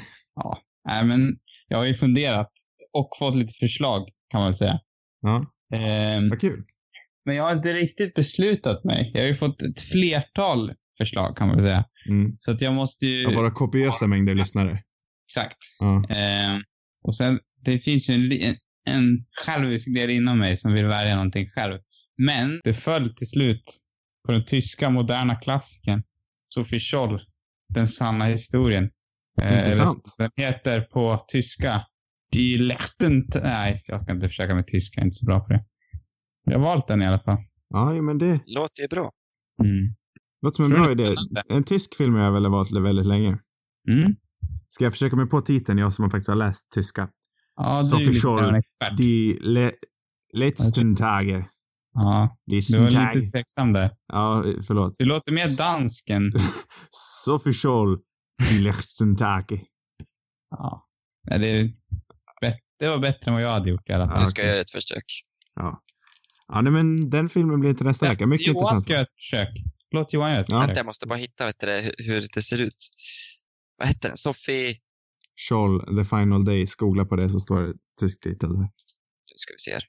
Nej, 0.89 1.05
men 1.05 1.39
jag 1.69 1.79
har 1.79 1.85
ju 1.87 1.95
funderat 1.95 2.51
och 2.93 3.09
fått 3.19 3.37
lite 3.37 3.55
förslag 3.61 4.09
kan 4.31 4.41
man 4.41 4.49
väl 4.49 4.57
säga. 4.57 4.81
Ja, 5.21 5.45
Ehm, 5.75 6.29
vad 6.31 6.41
kul. 6.41 6.65
Men 7.25 7.37
jag 7.37 7.45
har 7.45 7.53
inte 7.53 7.73
riktigt 7.73 8.15
beslutat 8.15 8.85
mig. 8.85 9.11
Jag 9.15 9.21
har 9.21 9.29
ju 9.29 9.35
fått 9.35 9.63
ett 9.63 9.83
flertal 9.83 10.73
förslag 10.99 11.37
kan 11.37 11.47
man 11.49 11.57
väl 11.57 11.65
säga. 11.65 11.85
Mm. 12.09 12.37
Så 12.39 12.51
att 12.51 12.61
jag 12.61 12.75
måste 12.75 13.07
ju... 13.07 13.27
Och 13.27 13.35
våra 13.35 13.51
kopiösa 13.51 14.07
mängder 14.07 14.35
lyssnare. 14.35 14.83
Exakt. 15.31 15.59
Ja. 15.79 16.05
Ehm, 16.09 16.63
och 17.05 17.17
sen, 17.17 17.41
det 17.65 17.79
finns 17.79 18.11
ju 18.11 18.15
en, 18.15 18.33
en, 18.33 18.57
en 18.89 19.25
självisk 19.47 19.95
del 19.95 20.11
inom 20.11 20.39
mig 20.39 20.57
som 20.57 20.73
vill 20.73 20.85
välja 20.85 21.15
någonting 21.15 21.49
själv. 21.51 21.79
Men 22.17 22.61
det 22.65 22.75
föll 22.75 23.15
till 23.15 23.27
slut 23.27 23.81
på 24.27 24.33
den 24.33 24.45
tyska 24.45 24.91
moderna 24.91 25.37
klassikern 25.37 26.03
Sophie 26.55 26.81
Scholl, 26.81 27.21
Den 27.75 27.87
sanna 27.87 28.25
historien. 28.25 28.91
Eh, 29.43 29.59
Intressant. 29.59 30.15
Den 30.19 30.31
heter 30.37 30.81
på 30.81 31.25
tyska 31.29 31.87
Die 32.33 32.59
Lechten... 32.59 33.29
Nej, 33.43 33.81
jag 33.89 34.01
ska 34.01 34.13
inte 34.13 34.29
försöka 34.29 34.55
med 34.55 34.67
tyska. 34.67 35.01
Jag 35.01 35.03
är 35.03 35.07
inte 35.07 35.17
så 35.17 35.27
bra 35.27 35.41
på 35.41 35.53
det. 35.53 35.65
Jag 36.45 36.59
har 36.59 36.61
valt 36.61 36.89
den 36.89 37.03
i 37.03 37.07
alla 37.07 37.21
fall. 37.21 37.39
Ja, 37.69 38.03
men 38.03 38.19
det 38.19 38.41
Låter 38.47 38.83
ju 38.83 38.89
bra. 38.89 39.13
Mm. 39.63 39.95
låter 40.43 40.57
som 40.57 40.65
en 40.65 40.71
bra 40.71 40.95
det 40.95 41.05
är 41.05 41.13
idé. 41.13 41.43
En 41.49 41.65
tysk 41.65 41.97
film 41.97 42.15
har 42.15 42.23
jag 42.23 42.33
väl 42.33 42.51
valt 42.51 42.73
väldigt 42.73 43.07
länge. 43.07 43.39
Mm. 43.89 44.17
Ska 44.69 44.85
jag 44.85 44.93
försöka 44.93 45.17
mig 45.17 45.29
på 45.29 45.41
titeln, 45.41 45.79
jag 45.79 45.95
som 45.95 46.11
faktiskt 46.11 46.29
har 46.29 46.37
läst 46.37 46.71
tyska? 46.71 47.09
Ja, 47.57 47.83
du 47.83 47.97
är 47.97 48.01
lite 48.07 48.21
Scholl, 48.21 48.39
grann 48.39 48.49
en 48.49 48.55
expert. 48.55 48.97
Die 48.97 49.39
le 49.41 49.73
letzten 50.33 50.95
Tage. 50.95 51.45
Ja, 51.95 52.37
du 52.47 52.61
var 52.79 53.15
lite 53.15 53.31
tveksam 53.31 53.73
där. 53.73 53.91
Ja, 54.13 54.45
förlåt. 54.67 54.95
Du 54.99 55.05
låter 55.05 55.33
mer 55.33 55.59
dansk 55.59 56.11
än... 56.11 56.33
Sophie 56.91 57.53
Scholl, 57.53 57.99
Die 58.51 58.61
letzten 58.61 59.17
Tage. 59.17 59.61
Ja. 60.51 60.87
Det, 61.27 61.51
är 61.51 61.73
det 62.79 62.89
var 62.89 62.99
bättre 62.99 63.31
än 63.31 63.35
vad 63.35 63.43
jag 63.43 63.51
hade 63.51 63.71
gjort 63.71 63.91
i 63.91 63.93
alla 63.93 64.09
fall. 64.09 64.21
Nu 64.21 64.27
ska 64.27 64.43
jag 64.43 64.51
göra 64.51 64.61
ett 64.61 64.71
försök. 64.71 65.05
Ja. 65.55 65.84
Ja, 66.55 66.61
nej, 66.61 66.73
men 66.73 67.11
den 67.11 67.29
filmen 67.29 67.61
blir 67.61 67.71
inte 67.71 67.85
nästa 67.85 68.09
vecka. 68.09 68.27
Mycket 68.27 68.47
Johan 68.47 68.57
intressant. 68.57 68.83
ska 68.85 68.93
göra 68.93 69.03
ett 69.03 69.15
försök. 69.15 69.49
låt 69.95 70.13
Johan 70.13 70.31
göra 70.31 70.41
ett 70.41 70.47
Ja. 70.51 70.59
Vänta, 70.61 70.77
jag 70.77 70.87
måste 70.87 71.07
bara 71.07 71.19
hitta 71.19 71.47
vet 71.47 71.59
du, 71.61 71.67
det, 71.67 71.81
hur, 71.99 72.13
hur 72.13 72.25
det 72.35 72.43
ser 72.43 72.61
ut. 72.61 72.77
Vad 73.79 73.89
heter 73.89 74.09
den? 74.09 74.17
Sofie... 74.17 74.77
Scholl, 75.49 75.97
The 75.99 76.05
Final 76.05 76.45
Days. 76.45 76.75
Googla 76.75 77.05
på 77.05 77.17
det 77.17 77.31
så 77.31 77.41
står 77.41 77.61
det 77.63 77.75
tysk 78.01 78.21
titel. 78.21 78.49
där. 78.53 78.59
Nu 78.61 79.37
ska 79.37 79.53
vi 79.53 79.59
se 79.59 79.73
här. 79.73 79.83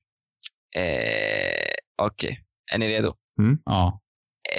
Eh, 0.77 1.73
Okej, 2.01 2.39
är 2.73 2.77
ni 2.77 2.87
redo? 2.89 3.13
Ja. 3.65 4.01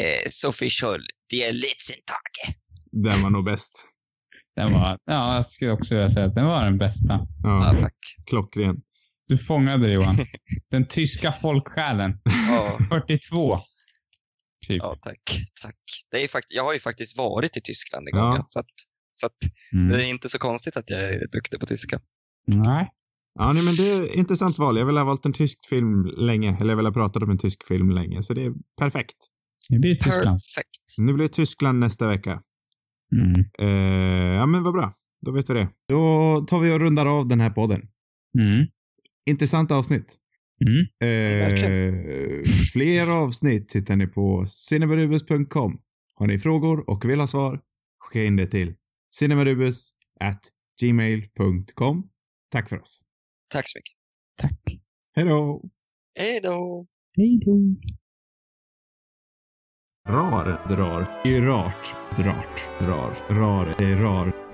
Eh, 0.00 0.28
Sofie 0.30 0.70
Scholl, 0.70 1.02
Die 1.30 1.52
Litzentage. 1.52 2.56
Den 2.92 3.22
var 3.22 3.30
nog 3.30 3.44
bäst. 3.44 3.88
Den 4.56 4.72
var, 4.72 4.98
ja, 5.04 5.36
jag 5.36 5.46
skulle 5.46 5.70
också 5.72 5.94
vilja 5.94 6.10
säga 6.10 6.26
att 6.26 6.34
den 6.34 6.46
var 6.46 6.64
den 6.64 6.78
bästa. 6.78 7.26
Ja, 7.42 7.72
Ja, 7.72 7.80
tack. 7.80 7.94
klockren. 8.26 8.76
Du 9.28 9.38
fångade 9.38 9.86
det 9.86 9.92
Johan. 9.92 10.16
Den 10.70 10.86
tyska 10.88 11.32
folksjälen. 11.32 12.12
Ja, 12.48 12.78
42. 12.90 13.56
Typ. 14.68 14.82
ja 14.82 14.96
tack. 15.02 15.20
tack. 15.62 15.76
Det 16.10 16.24
är 16.24 16.28
fakt- 16.28 16.52
jag 16.54 16.64
har 16.64 16.72
ju 16.72 16.78
faktiskt 16.80 17.18
varit 17.18 17.56
i 17.56 17.60
Tyskland 17.60 18.08
en 18.08 18.12
gång. 18.18 18.34
Ja. 18.36 18.46
Så, 18.50 18.58
att, 18.60 18.66
så 19.12 19.26
att 19.26 19.32
Mm. 19.72 19.88
det 19.88 20.04
är 20.06 20.10
inte 20.10 20.28
så 20.28 20.38
konstigt 20.38 20.76
att 20.76 20.90
jag 20.90 21.00
är 21.04 21.26
duktig 21.32 21.60
på 21.60 21.66
tyska. 21.66 22.00
Nej. 22.46 22.88
Ja, 23.38 23.52
nej, 23.52 23.64
men 23.64 23.74
det 23.74 23.82
är 23.92 24.04
ett 24.04 24.14
intressant 24.14 24.58
val. 24.58 24.78
Jag 24.78 24.86
vill 24.86 24.96
ha 24.96 25.04
valt 25.04 25.24
en 25.26 25.32
tysk 25.32 25.58
film 25.68 26.04
länge. 26.16 26.56
Eller 26.60 26.70
jag 26.70 26.76
vill 26.76 26.86
ha 26.86 26.92
pratat 26.92 27.22
om 27.22 27.30
en 27.30 27.38
tysk 27.38 27.68
film 27.68 27.90
länge. 27.90 28.22
Så 28.22 28.34
det 28.34 28.44
är 28.44 28.52
perfekt. 28.78 29.16
Det 29.70 29.78
blir 29.78 29.94
Tyskland. 29.94 30.24
Perfekt. 30.24 30.80
Nu 31.00 31.12
blir 31.12 31.24
det 31.26 31.32
Tyskland 31.32 31.78
nästa 31.78 32.06
vecka. 32.08 32.40
Mm. 33.12 33.40
Eh, 33.58 34.34
ja, 34.34 34.46
men 34.46 34.62
vad 34.62 34.72
bra. 34.74 34.94
Då 35.26 35.32
vet 35.32 35.50
vi 35.50 35.54
det. 35.54 35.68
Då 35.88 36.44
tar 36.48 36.60
vi 36.60 36.72
och 36.74 36.80
rundar 36.80 37.06
av 37.06 37.28
den 37.28 37.40
här 37.40 37.50
podden. 37.50 37.80
Mm. 38.38 38.66
Intressant 39.26 39.70
avsnitt. 39.70 40.16
Mm. 40.66 40.86
Eh, 41.00 42.42
fler 42.72 43.10
avsnitt 43.10 43.76
hittar 43.76 43.96
ni 43.96 44.06
på 44.06 44.46
cinemarubus.com. 44.46 45.80
Har 46.14 46.26
ni 46.26 46.38
frågor 46.38 46.90
och 46.90 47.04
vill 47.04 47.20
ha 47.20 47.26
svar, 47.26 47.60
skicka 47.98 48.24
in 48.24 48.36
det 48.36 48.46
till 48.46 48.74
cinemarubus 49.10 49.90
gmail.com. 50.80 52.08
Tack 52.50 52.68
för 52.68 52.80
oss. 52.80 53.02
Tack 53.48 53.64
så 53.68 53.78
mycket. 53.78 53.94
Tack. 54.36 54.80
Hej 55.14 55.24
då! 55.24 55.62
Hej 56.18 56.40
då! 56.42 56.86
Hej 57.16 57.40
då. 57.44 57.76
Rar, 60.08 60.68
drar. 60.68 61.20
Det 61.24 61.36
är 61.36 61.42
rart. 61.42 61.96
Rart. 62.18 62.70
Rar. 62.80 63.16
Rar. 63.28 63.74
Det 63.78 63.84
är 63.84 63.96
rar. 63.96 64.45